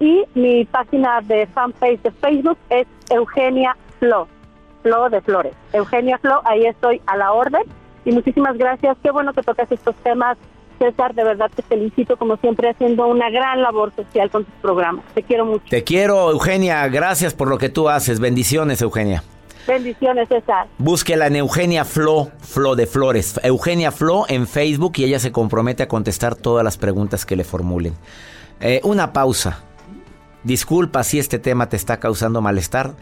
y 0.00 0.24
mi 0.34 0.64
página 0.64 1.20
de 1.20 1.46
fanpage 1.48 2.00
de 2.00 2.10
Facebook 2.10 2.56
es 2.70 2.86
Eugenia 3.10 3.76
Flo, 3.98 4.28
Flo 4.82 5.10
de 5.10 5.20
Flores. 5.20 5.52
Eugenia 5.74 6.16
Flo, 6.16 6.40
ahí 6.46 6.64
estoy 6.64 7.02
a 7.04 7.18
la 7.18 7.32
orden 7.32 7.64
y 8.06 8.12
muchísimas 8.12 8.56
gracias. 8.56 8.96
Qué 9.02 9.10
bueno 9.10 9.34
que 9.34 9.42
tocas 9.42 9.70
estos 9.70 9.94
temas. 9.96 10.38
César, 10.78 11.14
de 11.14 11.24
verdad 11.24 11.50
te 11.54 11.60
felicito 11.60 12.16
como 12.16 12.38
siempre 12.38 12.70
haciendo 12.70 13.08
una 13.08 13.28
gran 13.28 13.60
labor 13.60 13.92
social 13.94 14.30
con 14.30 14.46
tus 14.46 14.54
programas. 14.62 15.04
Te 15.12 15.22
quiero 15.22 15.44
mucho. 15.44 15.66
Te 15.68 15.84
quiero, 15.84 16.30
Eugenia. 16.30 16.88
Gracias 16.88 17.34
por 17.34 17.48
lo 17.48 17.58
que 17.58 17.68
tú 17.68 17.90
haces. 17.90 18.20
Bendiciones, 18.20 18.80
Eugenia. 18.80 19.22
Bendiciones, 19.68 20.28
César. 20.28 20.66
Búsquela 20.78 21.26
en 21.26 21.36
Eugenia 21.36 21.84
Flo, 21.84 22.30
Flo 22.40 22.74
de 22.74 22.86
Flores. 22.86 23.38
Eugenia 23.42 23.92
Flo 23.92 24.24
en 24.26 24.46
Facebook 24.46 24.94
y 24.96 25.04
ella 25.04 25.18
se 25.18 25.30
compromete 25.30 25.82
a 25.82 25.88
contestar 25.88 26.34
todas 26.34 26.64
las 26.64 26.78
preguntas 26.78 27.26
que 27.26 27.36
le 27.36 27.44
formulen. 27.44 27.92
Eh, 28.60 28.80
una 28.82 29.12
pausa. 29.12 29.60
Disculpa 30.42 31.04
si 31.04 31.18
este 31.18 31.38
tema 31.38 31.68
te 31.68 31.76
está 31.76 32.00
causando 32.00 32.40
malestar. 32.40 32.94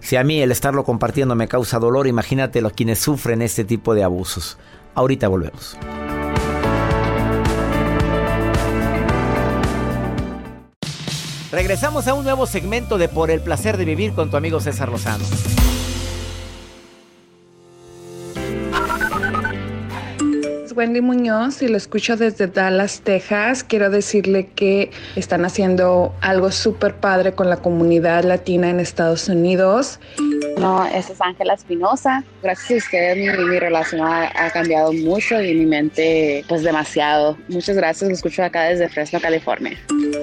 Si 0.00 0.16
a 0.16 0.24
mí 0.24 0.40
el 0.40 0.52
estarlo 0.52 0.84
compartiendo 0.84 1.34
me 1.34 1.48
causa 1.48 1.78
dolor, 1.78 2.06
imagínate 2.06 2.62
los 2.62 2.72
quienes 2.72 2.98
sufren 2.98 3.42
este 3.42 3.66
tipo 3.66 3.94
de 3.94 4.02
abusos. 4.02 4.56
Ahorita 4.94 5.28
volvemos. 5.28 5.76
Regresamos 11.52 12.08
a 12.08 12.14
un 12.14 12.24
nuevo 12.24 12.46
segmento 12.46 12.96
de 12.96 13.08
Por 13.08 13.30
el 13.30 13.42
placer 13.42 13.76
de 13.76 13.84
vivir 13.84 14.14
con 14.14 14.30
tu 14.30 14.38
amigo 14.38 14.60
César 14.60 14.88
Lozano. 14.88 15.24
Wendy 20.76 21.00
Muñoz 21.00 21.62
y 21.62 21.68
lo 21.68 21.78
escucho 21.78 22.18
desde 22.18 22.48
Dallas, 22.48 23.00
Texas. 23.00 23.64
Quiero 23.64 23.88
decirle 23.88 24.50
que 24.54 24.90
están 25.16 25.46
haciendo 25.46 26.14
algo 26.20 26.52
súper 26.52 26.96
padre 26.96 27.32
con 27.32 27.48
la 27.48 27.56
comunidad 27.56 28.24
latina 28.24 28.68
en 28.68 28.78
Estados 28.78 29.28
Unidos. 29.30 29.98
No, 30.58 30.84
esa 30.86 31.12
es 31.14 31.20
Ángela 31.20 31.54
Espinosa. 31.54 32.24
Gracias 32.42 32.70
a 32.70 32.76
ustedes 32.76 33.16
mi, 33.16 33.44
mi 33.44 33.58
relación 33.58 34.02
ha, 34.02 34.30
ha, 34.34 34.50
cambiado 34.50 34.92
mucho 34.92 35.40
y 35.40 35.54
mi 35.54 35.66
mente 35.66 36.44
pues 36.46 36.62
demasiado. 36.62 37.38
Muchas 37.48 37.76
gracias, 37.76 38.08
lo 38.08 38.14
escucho 38.14 38.44
acá 38.44 38.64
desde 38.64 38.88
Fresno, 38.88 39.18
California. 39.20 39.78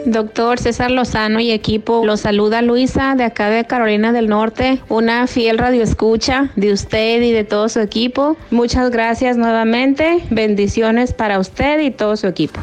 Doctor 0.05 0.59
César 0.59 0.91
Lozano 0.91 1.39
y 1.39 1.51
equipo, 1.51 2.05
los 2.05 2.21
saluda 2.21 2.61
Luisa 2.61 3.15
de 3.15 3.23
acá 3.23 3.49
de 3.49 3.65
Carolina 3.65 4.11
del 4.11 4.27
Norte, 4.27 4.79
una 4.89 5.27
fiel 5.27 5.57
radioescucha 5.57 6.51
de 6.55 6.73
usted 6.73 7.21
y 7.21 7.31
de 7.31 7.43
todo 7.43 7.69
su 7.69 7.79
equipo. 7.79 8.35
Muchas 8.51 8.91
gracias 8.91 9.37
nuevamente. 9.37 10.19
Bendiciones 10.47 11.13
para 11.13 11.39
usted 11.39 11.79
y 11.79 11.89
todo 11.89 12.17
su 12.17 12.27
equipo. 12.27 12.59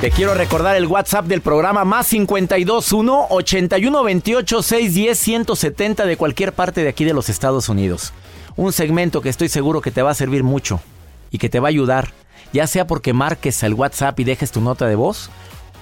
Te 0.00 0.10
quiero 0.10 0.32
recordar 0.32 0.76
el 0.76 0.86
WhatsApp 0.86 1.26
del 1.26 1.42
programa 1.42 1.84
más 1.84 2.08
521 2.08 3.26
81 3.28 4.02
28 4.02 4.62
610 4.62 5.18
170 5.18 6.06
de 6.06 6.16
cualquier 6.16 6.54
parte 6.54 6.82
de 6.82 6.88
aquí 6.88 7.04
de 7.04 7.12
los 7.12 7.28
Estados 7.28 7.68
Unidos. 7.68 8.14
Un 8.56 8.72
segmento 8.72 9.20
que 9.20 9.28
estoy 9.28 9.50
seguro 9.50 9.82
que 9.82 9.90
te 9.90 10.00
va 10.00 10.12
a 10.12 10.14
servir 10.14 10.42
mucho 10.42 10.80
y 11.30 11.36
que 11.36 11.50
te 11.50 11.60
va 11.60 11.68
a 11.68 11.76
ayudar, 11.76 12.08
ya 12.54 12.66
sea 12.66 12.86
porque 12.86 13.12
marques 13.12 13.62
el 13.64 13.74
WhatsApp 13.74 14.18
y 14.20 14.24
dejes 14.24 14.52
tu 14.52 14.62
nota 14.62 14.86
de 14.86 14.94
voz 14.94 15.28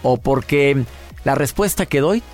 o 0.03 0.17
porque 0.17 0.83
la 1.23 1.37
respuesta 1.37 1.87
que 1.87 2.01
doy 2.01 2.25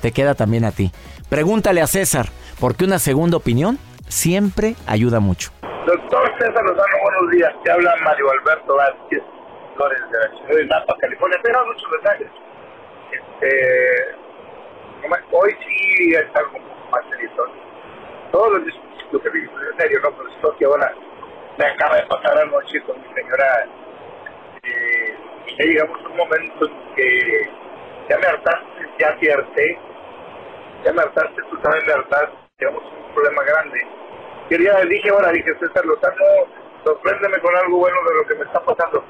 te 0.00 0.12
queda 0.12 0.34
también 0.34 0.64
a 0.64 0.72
ti. 0.72 0.92
Pregúntale 1.28 1.82
a 1.82 1.86
César, 1.86 2.30
porque 2.58 2.86
una 2.86 2.98
segunda 2.98 3.36
opinión 3.36 3.78
siempre 4.08 4.76
ayuda 4.86 5.20
mucho. 5.20 5.50
Doctor 5.86 6.36
César 6.36 6.64
Lozano, 6.64 6.98
buenos 7.00 7.30
días. 7.30 7.54
Te 7.62 7.70
habla 7.70 7.94
Mario 8.02 8.28
Alberto 8.28 8.74
Vázquez 8.74 9.22
Flores 9.76 10.00
de 10.10 10.18
la 10.18 10.28
ciudad 10.30 10.56
de 10.56 10.66
Napa, 10.66 10.96
California. 11.00 11.38
Pero 11.44 11.64
muchos 11.64 11.88
mensajes. 11.92 12.26
Este, 13.12 14.16
hoy 15.30 15.56
sí 15.64 16.12
está 16.12 16.40
algo 16.40 16.58
más 16.90 17.02
serio. 17.08 17.30
Todos 18.32 18.52
los 18.54 18.64
discursos 18.64 19.22
que 19.22 19.30
serio, 19.78 20.00
no, 20.02 20.10
pero 20.10 20.28
esto 20.28 20.56
que 20.58 20.64
ahora 20.64 20.92
me 21.56 21.66
acaba 21.66 21.98
de 21.98 22.06
pasar 22.06 22.36
anoche 22.36 22.80
con 22.82 23.00
mi 23.00 23.14
señora. 23.14 23.66
Eh, 24.64 25.16
ya 25.56 25.64
llegamos 25.66 26.04
a 26.04 26.08
un 26.08 26.16
momento 26.16 26.66
en 26.66 26.94
que 26.96 27.50
ya 28.08 28.18
me 28.18 28.26
hartaste, 28.26 28.88
ya 28.98 29.16
te 29.20 29.78
ya 30.84 30.92
me 30.92 31.00
hartaste, 31.00 31.42
tú 31.48 31.56
también 31.58 31.86
me 31.86 31.92
hartaste, 31.92 32.36
tenemos 32.58 32.82
un 32.82 33.14
problema 33.14 33.44
grande 33.44 33.95
quería, 34.48 34.76
dije 34.84 35.10
ahora, 35.10 35.32
dije 35.32 35.54
César 35.58 35.84
Lozano, 35.84 36.24
sorpréndeme 36.84 37.38
con 37.40 37.56
algo 37.56 37.78
bueno 37.78 37.96
de 38.08 38.14
lo 38.14 38.26
que 38.26 38.34
me 38.36 38.44
está 38.44 38.60
pasando. 38.60 39.04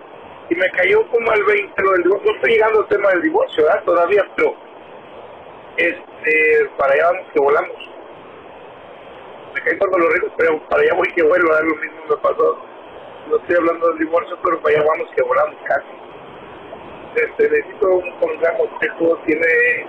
Y 0.48 0.54
me 0.54 0.70
cayó 0.70 1.06
como 1.08 1.30
al 1.30 1.42
20 1.42 1.82
lo 1.82 1.92
del 1.92 2.02
divorcio. 2.04 2.30
No 2.30 2.36
estoy 2.36 2.52
llegando 2.52 2.80
al 2.80 2.88
tema 2.88 3.08
del 3.10 3.22
divorcio, 3.22 3.64
¿verdad? 3.64 3.84
Todavía, 3.84 4.24
pero 4.36 4.54
este, 5.76 6.70
para 6.78 6.94
allá 6.94 7.10
vamos 7.12 7.26
que 7.32 7.40
volamos. 7.40 7.76
Me 9.54 9.60
caí 9.62 9.76
por 9.76 10.00
los 10.00 10.12
ricos, 10.12 10.32
pero 10.36 10.58
para 10.68 10.82
allá 10.82 10.94
voy 10.94 11.08
que 11.14 11.22
vuelo, 11.22 11.48
¿verdad? 11.48 11.64
Lo 11.64 11.76
mismo 11.76 12.00
me 12.08 12.16
pasó. 12.16 12.58
No 13.28 13.36
estoy 13.38 13.56
hablando 13.56 13.88
del 13.88 13.98
divorcio, 13.98 14.38
pero 14.44 14.60
para 14.60 14.76
allá 14.76 14.86
vamos 14.86 15.08
que 15.14 15.22
volamos 15.22 15.56
casi. 15.64 16.06
Este, 17.16 17.50
necesito 17.50 17.88
un 17.88 18.10
consejo, 18.20 18.68
tiene 19.24 19.86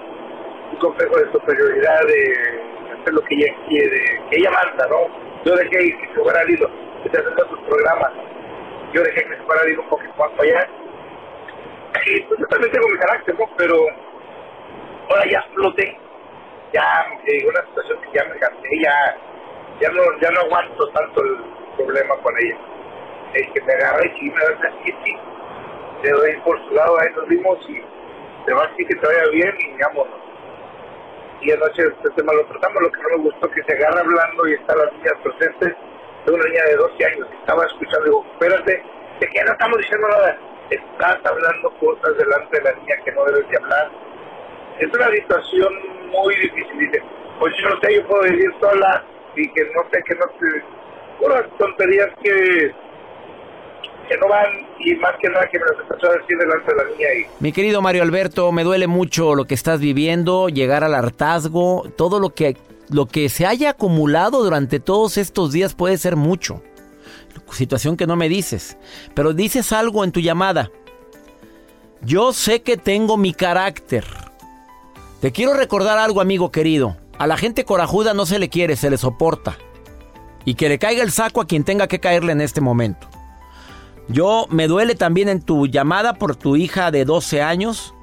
un 0.72 0.78
complejo 0.78 1.18
de 1.18 1.32
superioridad, 1.32 2.02
de 2.08 2.62
hacer 3.00 3.14
lo 3.14 3.22
que 3.22 3.36
ella 3.36 3.54
quiere, 3.68 4.22
que 4.30 4.38
ella 4.38 4.52
manda, 4.52 4.88
¿no? 4.88 5.27
Yo 5.46 5.56
dejé 5.56 5.70
que 5.70 6.08
se 6.08 6.22
fuera 6.22 6.42
que 6.46 7.10
se 7.10 7.18
hacen 7.18 7.50
sus 7.50 7.60
programas. 7.62 8.12
Yo 8.94 9.02
dejé 9.02 9.24
que 9.24 9.36
se 9.36 9.44
fuera 9.44 9.62
al 9.62 9.70
hilo 9.70 9.82
un 9.84 9.90
poquito 9.90 10.14
más 10.18 10.32
para 10.32 10.44
allá. 10.44 10.70
Y 12.06 12.22
pues 12.22 12.40
yo 12.40 12.48
también 12.48 12.72
tengo 12.72 12.88
mi 12.90 12.98
carácter. 12.98 13.36
Pero 13.58 13.76
ahora 15.10 15.26
ya 15.30 15.42
floté. 15.54 16.00
Ya 16.74 17.06
llegó 17.26 17.50
una 17.50 17.66
situación 17.68 18.02
que 18.02 18.18
ya 18.18 18.26
me 18.26 18.38
cansé, 18.40 18.68
ya, 18.84 19.18
ya, 19.80 19.90
no, 19.90 20.02
ya 20.20 20.30
no 20.32 20.42
aguanto 20.42 20.90
tanto 20.90 21.24
el 21.24 21.38
problema 21.78 22.16
con 22.18 22.38
ella. 22.40 22.58
El 23.34 23.54
que 23.54 23.62
me 23.62 23.74
agarre 23.74 24.14
y 24.20 24.30
me 24.30 24.40
da 24.42 24.68
así, 24.68 24.94
sí. 25.06 25.18
Te 26.02 26.12
doy 26.12 26.36
por 26.44 26.60
su 26.68 26.76
lado, 26.76 26.98
ahí 27.00 27.08
nos 27.16 27.28
vimos 27.28 27.58
y 27.70 27.82
te 28.46 28.54
va 28.54 28.64
a 28.64 28.68
decir 28.68 28.88
que 28.88 28.96
te 28.96 29.08
vaya 29.08 29.30
bien 29.32 29.56
y 29.60 29.82
vámonos 29.82 30.27
y 31.42 31.52
anoche 31.52 31.84
este 31.84 32.10
tema 32.16 32.34
lo 32.34 32.46
tratamos, 32.46 32.82
lo 32.82 32.92
que 32.92 33.02
no 33.02 33.10
me 33.18 33.24
gustó 33.24 33.50
que 33.52 33.64
se 33.64 33.74
agarra 33.74 34.02
hablando 34.02 34.48
y 34.48 34.54
está 34.54 34.76
la 34.76 34.92
niña 34.92 35.12
presente, 35.24 35.76
es 36.26 36.32
una 36.32 36.44
niña 36.44 36.64
de 36.66 36.76
12 36.76 37.06
años 37.06 37.28
que 37.30 37.38
estaba 37.38 37.66
escuchando, 37.66 38.06
digo, 38.06 38.26
espérate, 38.34 38.84
de 39.20 39.28
que 39.28 39.44
no 39.44 39.52
estamos 39.52 39.78
diciendo 39.78 40.08
nada, 40.10 40.38
estás 40.70 41.18
hablando 41.26 41.72
cosas 41.80 42.18
delante 42.18 42.58
de 42.58 42.64
la 42.64 42.74
niña 42.74 42.96
que 43.06 43.12
no 43.12 43.26
debes 43.26 43.50
de 43.50 43.58
hablar. 43.58 43.92
Es 44.80 44.94
una 44.94 45.10
situación 45.12 45.74
muy 46.10 46.36
difícil, 46.36 46.80
dice, 46.80 47.02
pues 47.40 47.54
yo 47.62 47.70
no 47.70 47.80
sé, 47.82 47.96
yo 47.96 48.08
puedo 48.08 48.24
vivir 48.24 48.52
sola 48.60 49.04
y 49.36 49.50
que 49.54 49.64
no 49.76 49.84
sé, 49.92 50.04
que 50.04 50.16
no 50.16 50.26
te... 50.40 50.64
Unas 51.20 51.50
tonterías 51.58 52.10
que, 52.22 52.72
que 54.08 54.18
no 54.18 54.28
van 54.28 54.68
y 54.80 54.96
más 54.96 55.16
que 55.22 55.30
nada 55.30 55.48
que 55.52 55.60
me 55.60 55.66
las 55.66 55.80
empezó 55.80 56.08
a 56.08 56.18
decir 56.18 56.38
delante 56.38 56.72
de 56.72 56.78
la 56.78 56.84
niña 56.90 57.08
y 57.14 57.44
Mi 57.44 57.52
querido 57.52 57.82
Mario 57.82 58.04
Alberto, 58.04 58.52
me 58.52 58.64
duele 58.64 58.88
mucho 58.88 59.36
lo 59.36 59.46
que 59.46 59.54
estás 59.54 59.80
viviendo, 59.80 60.50
llegar 60.50 60.84
al 60.84 60.96
hartazgo, 60.96 61.86
todo 61.96 62.20
lo 62.20 62.32
que 62.32 62.58
lo 62.90 63.06
que 63.06 63.28
se 63.30 63.46
haya 63.46 63.72
acumulado 63.72 64.44
durante 64.44 64.80
todos 64.80 65.18
estos 65.18 65.52
días 65.52 65.74
puede 65.74 65.98
ser 65.98 66.16
mucho. 66.16 66.64
Situación 67.52 67.98
que 67.98 68.08
no 68.08 68.16
me 68.16 68.30
dices, 68.30 68.78
pero 69.14 69.34
dices 69.34 69.72
algo 69.72 70.04
en 70.04 70.12
tu 70.12 70.20
llamada. 70.20 70.72
Yo 72.02 72.34
sé 72.34 72.62
que 72.62 72.78
tengo 72.78 73.18
mi 73.18 73.34
carácter. 73.34 74.06
Te 75.22 75.32
quiero 75.32 75.54
recordar 75.54 75.98
algo, 75.98 76.22
amigo 76.22 76.52
querido. 76.52 76.98
A 77.18 77.26
la 77.26 77.38
gente 77.38 77.66
corajuda 77.66 78.14
no 78.14 78.26
se 78.26 78.40
le 78.40 78.50
quiere, 78.50 78.76
se 78.76 78.90
le 78.90 78.98
soporta. 78.98 79.58
Y 80.46 80.56
que 80.56 80.70
le 80.70 80.80
caiga 80.80 81.04
el 81.04 81.12
saco 81.12 81.42
a 81.42 81.48
quien 81.48 81.64
tenga 81.64 81.88
que 81.88 82.00
caerle 82.00 82.32
en 82.32 82.42
este 82.42 82.62
momento. 82.62 83.08
Yo 84.10 84.48
me 84.50 84.68
duele 84.68 84.96
también 84.96 85.30
en 85.30 85.42
tu 85.42 85.68
llamada 85.68 86.14
por 86.14 86.36
tu 86.36 86.56
hija 86.56 86.92
de 86.92 87.06
12 87.06 87.42
años 87.42 87.94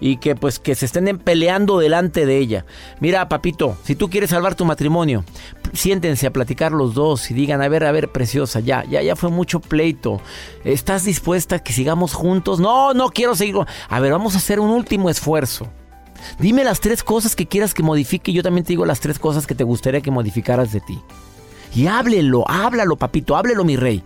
y 0.00 0.16
que 0.16 0.34
pues 0.34 0.58
que 0.58 0.74
se 0.74 0.86
estén 0.86 1.18
peleando 1.18 1.78
delante 1.78 2.26
de 2.26 2.38
ella. 2.38 2.64
Mira, 3.00 3.28
papito, 3.28 3.76
si 3.84 3.94
tú 3.94 4.08
quieres 4.08 4.30
salvar 4.30 4.54
tu 4.54 4.64
matrimonio, 4.64 5.24
siéntense 5.72 6.26
a 6.26 6.32
platicar 6.32 6.72
los 6.72 6.94
dos 6.94 7.30
y 7.30 7.34
digan, 7.34 7.62
a 7.62 7.68
ver, 7.68 7.84
a 7.84 7.92
ver, 7.92 8.10
preciosa, 8.10 8.60
ya, 8.60 8.84
ya, 8.84 9.02
ya 9.02 9.14
fue 9.14 9.30
mucho 9.30 9.60
pleito. 9.60 10.20
¿Estás 10.64 11.04
dispuesta 11.04 11.56
a 11.56 11.58
que 11.60 11.72
sigamos 11.72 12.14
juntos? 12.14 12.58
No, 12.58 12.94
no 12.94 13.10
quiero 13.10 13.36
seguir. 13.36 13.56
A 13.88 14.00
ver, 14.00 14.12
vamos 14.12 14.34
a 14.34 14.38
hacer 14.38 14.58
un 14.58 14.70
último 14.70 15.10
esfuerzo. 15.10 15.68
Dime 16.38 16.64
las 16.64 16.80
tres 16.80 17.02
cosas 17.02 17.36
que 17.36 17.46
quieras 17.46 17.72
que 17.72 17.82
modifique 17.82 18.30
y 18.30 18.34
yo 18.34 18.42
también 18.42 18.64
te 18.64 18.72
digo 18.72 18.84
las 18.84 19.00
tres 19.00 19.18
cosas 19.18 19.46
que 19.46 19.54
te 19.54 19.64
gustaría 19.64 20.00
que 20.00 20.10
modificaras 20.10 20.72
de 20.72 20.80
ti. 20.80 20.98
Y 21.74 21.86
háblelo, 21.86 22.44
háblalo, 22.48 22.96
papito, 22.96 23.36
háblelo, 23.36 23.64
mi 23.64 23.76
rey. 23.76 24.02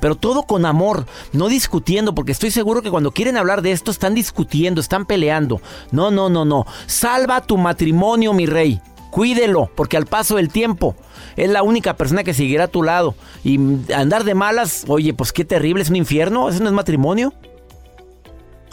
Pero 0.00 0.14
todo 0.14 0.42
con 0.44 0.66
amor, 0.66 1.06
no 1.32 1.48
discutiendo, 1.48 2.14
porque 2.14 2.32
estoy 2.32 2.50
seguro 2.50 2.82
que 2.82 2.90
cuando 2.90 3.12
quieren 3.12 3.36
hablar 3.36 3.62
de 3.62 3.72
esto 3.72 3.90
están 3.90 4.14
discutiendo, 4.14 4.80
están 4.80 5.06
peleando. 5.06 5.60
No, 5.92 6.10
no, 6.10 6.28
no, 6.28 6.44
no. 6.44 6.66
Salva 6.86 7.40
tu 7.40 7.56
matrimonio, 7.56 8.32
mi 8.32 8.46
rey. 8.46 8.80
Cuídelo, 9.10 9.70
porque 9.76 9.96
al 9.96 10.06
paso 10.06 10.36
del 10.36 10.48
tiempo 10.48 10.96
es 11.36 11.48
la 11.48 11.62
única 11.62 11.96
persona 11.96 12.24
que 12.24 12.34
seguirá 12.34 12.64
a 12.64 12.68
tu 12.68 12.82
lado. 12.82 13.14
Y 13.44 13.58
andar 13.92 14.24
de 14.24 14.34
malas, 14.34 14.84
oye, 14.88 15.14
pues 15.14 15.32
qué 15.32 15.44
terrible, 15.44 15.82
es 15.82 15.90
un 15.90 15.96
infierno, 15.96 16.48
eso 16.48 16.60
no 16.62 16.68
es 16.68 16.74
matrimonio. 16.74 17.32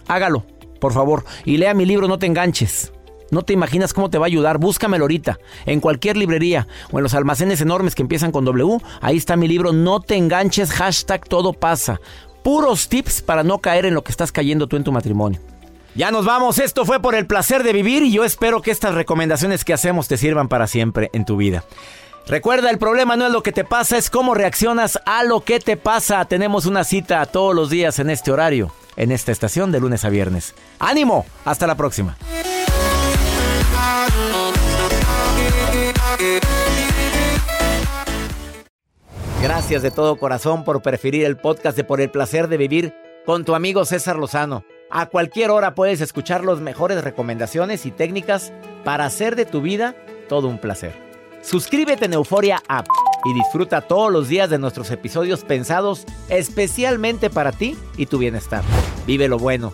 Hágalo, 0.08 0.44
por 0.80 0.94
favor, 0.94 1.26
y 1.46 1.58
lea 1.58 1.74
mi 1.74 1.86
libro 1.86 2.08
No 2.08 2.18
te 2.18 2.26
enganches. 2.26 2.92
No 3.32 3.42
te 3.44 3.54
imaginas 3.54 3.94
cómo 3.94 4.10
te 4.10 4.18
va 4.18 4.26
a 4.26 4.28
ayudar. 4.28 4.58
Búscamelo 4.58 5.06
ahorita. 5.06 5.40
En 5.66 5.80
cualquier 5.80 6.18
librería 6.18 6.68
o 6.92 7.00
en 7.00 7.04
los 7.04 7.14
almacenes 7.14 7.62
enormes 7.62 7.96
que 7.96 8.02
empiezan 8.04 8.32
con 8.32 8.46
W. 8.46 8.78
Ahí 9.02 9.18
está 9.18 9.36
mi 9.36 9.48
libro. 9.48 9.72
No 9.74 10.02
te 10.02 10.16
enganches. 10.16 10.72
Hashtag 10.72 11.28
todo 11.28 11.54
pasa. 11.54 12.00
Puros 12.44 12.90
tips 12.90 13.22
para 13.22 13.44
no 13.44 13.60
caer 13.60 13.86
en 13.86 13.94
lo 13.94 14.04
que 14.04 14.12
estás 14.12 14.32
cayendo 14.32 14.68
tú 14.68 14.76
en 14.76 14.84
tu 14.84 14.92
matrimonio. 14.92 15.40
Ya 15.96 16.12
nos 16.12 16.26
vamos. 16.26 16.60
Esto 16.60 16.86
fue 16.86 17.02
por 17.02 17.16
el 17.16 17.26
placer 17.26 17.64
de 17.64 17.74
vivir 17.74 18.04
y 18.04 18.12
yo 18.12 18.24
espero 18.24 18.62
que 18.62 18.72
estas 18.72 18.96
recomendaciones 18.96 19.66
que 19.66 19.74
hacemos 19.74 20.08
te 20.08 20.18
sirvan 20.18 20.48
para 20.48 20.68
siempre 20.68 21.10
en 21.14 21.26
tu 21.26 21.38
vida. 21.38 21.64
Recuerda, 22.28 22.70
el 22.70 22.78
problema 22.78 23.16
no 23.16 23.26
es 23.26 23.32
lo 23.32 23.44
que 23.44 23.52
te 23.52 23.64
pasa, 23.64 23.98
es 23.98 24.10
cómo 24.10 24.36
reaccionas 24.36 25.00
a 25.06 25.24
lo 25.24 25.42
que 25.42 25.60
te 25.60 25.76
pasa. 25.76 26.24
Tenemos 26.26 26.66
una 26.66 26.84
cita 26.84 27.26
todos 27.26 27.56
los 27.56 27.70
días 27.70 28.00
en 28.00 28.10
este 28.10 28.32
horario, 28.32 28.72
en 28.96 29.12
esta 29.12 29.32
estación 29.32 29.72
de 29.72 29.80
lunes 29.80 30.06
a 30.06 30.10
viernes. 30.10 30.54
¡Ánimo! 30.80 31.26
Hasta 31.46 31.68
la 31.68 31.76
próxima. 31.76 32.16
Gracias 39.42 39.82
de 39.82 39.92
todo 39.92 40.18
corazón 40.18 40.64
por 40.64 40.82
preferir 40.82 41.26
el 41.26 41.38
podcast 41.38 41.76
de 41.76 41.84
Por 41.84 42.00
el 42.00 42.12
placer 42.12 42.48
de 42.48 42.58
vivir 42.58 42.94
con 43.26 43.44
tu 43.46 43.56
amigo 43.56 43.86
César 43.86 44.18
Lozano. 44.18 44.64
A 44.90 45.08
cualquier 45.08 45.52
hora 45.52 45.74
puedes 45.74 46.02
escuchar 46.02 46.44
las 46.44 46.60
mejores 46.60 47.04
recomendaciones 47.04 47.86
y 47.86 47.92
técnicas 47.92 48.52
para 48.84 49.06
hacer 49.06 49.36
de 49.36 49.46
tu 49.46 49.62
vida 49.62 49.96
todo 50.30 50.48
un 50.48 50.60
placer. 50.60 50.94
Suscríbete 51.42 52.06
en 52.06 52.14
Euforia 52.14 52.62
App 52.68 52.88
y 53.26 53.34
disfruta 53.34 53.82
todos 53.82 54.12
los 54.12 54.28
días 54.28 54.50
de 54.50 54.60
nuestros 54.60 54.92
episodios 54.92 55.44
pensados 55.44 56.06
especialmente 56.30 57.30
para 57.30 57.52
ti 57.52 57.78
y 57.98 58.06
tu 58.06 58.18
bienestar. 58.18 58.64
Vive 59.06 59.28
lo 59.28 59.38
bueno 59.38 59.74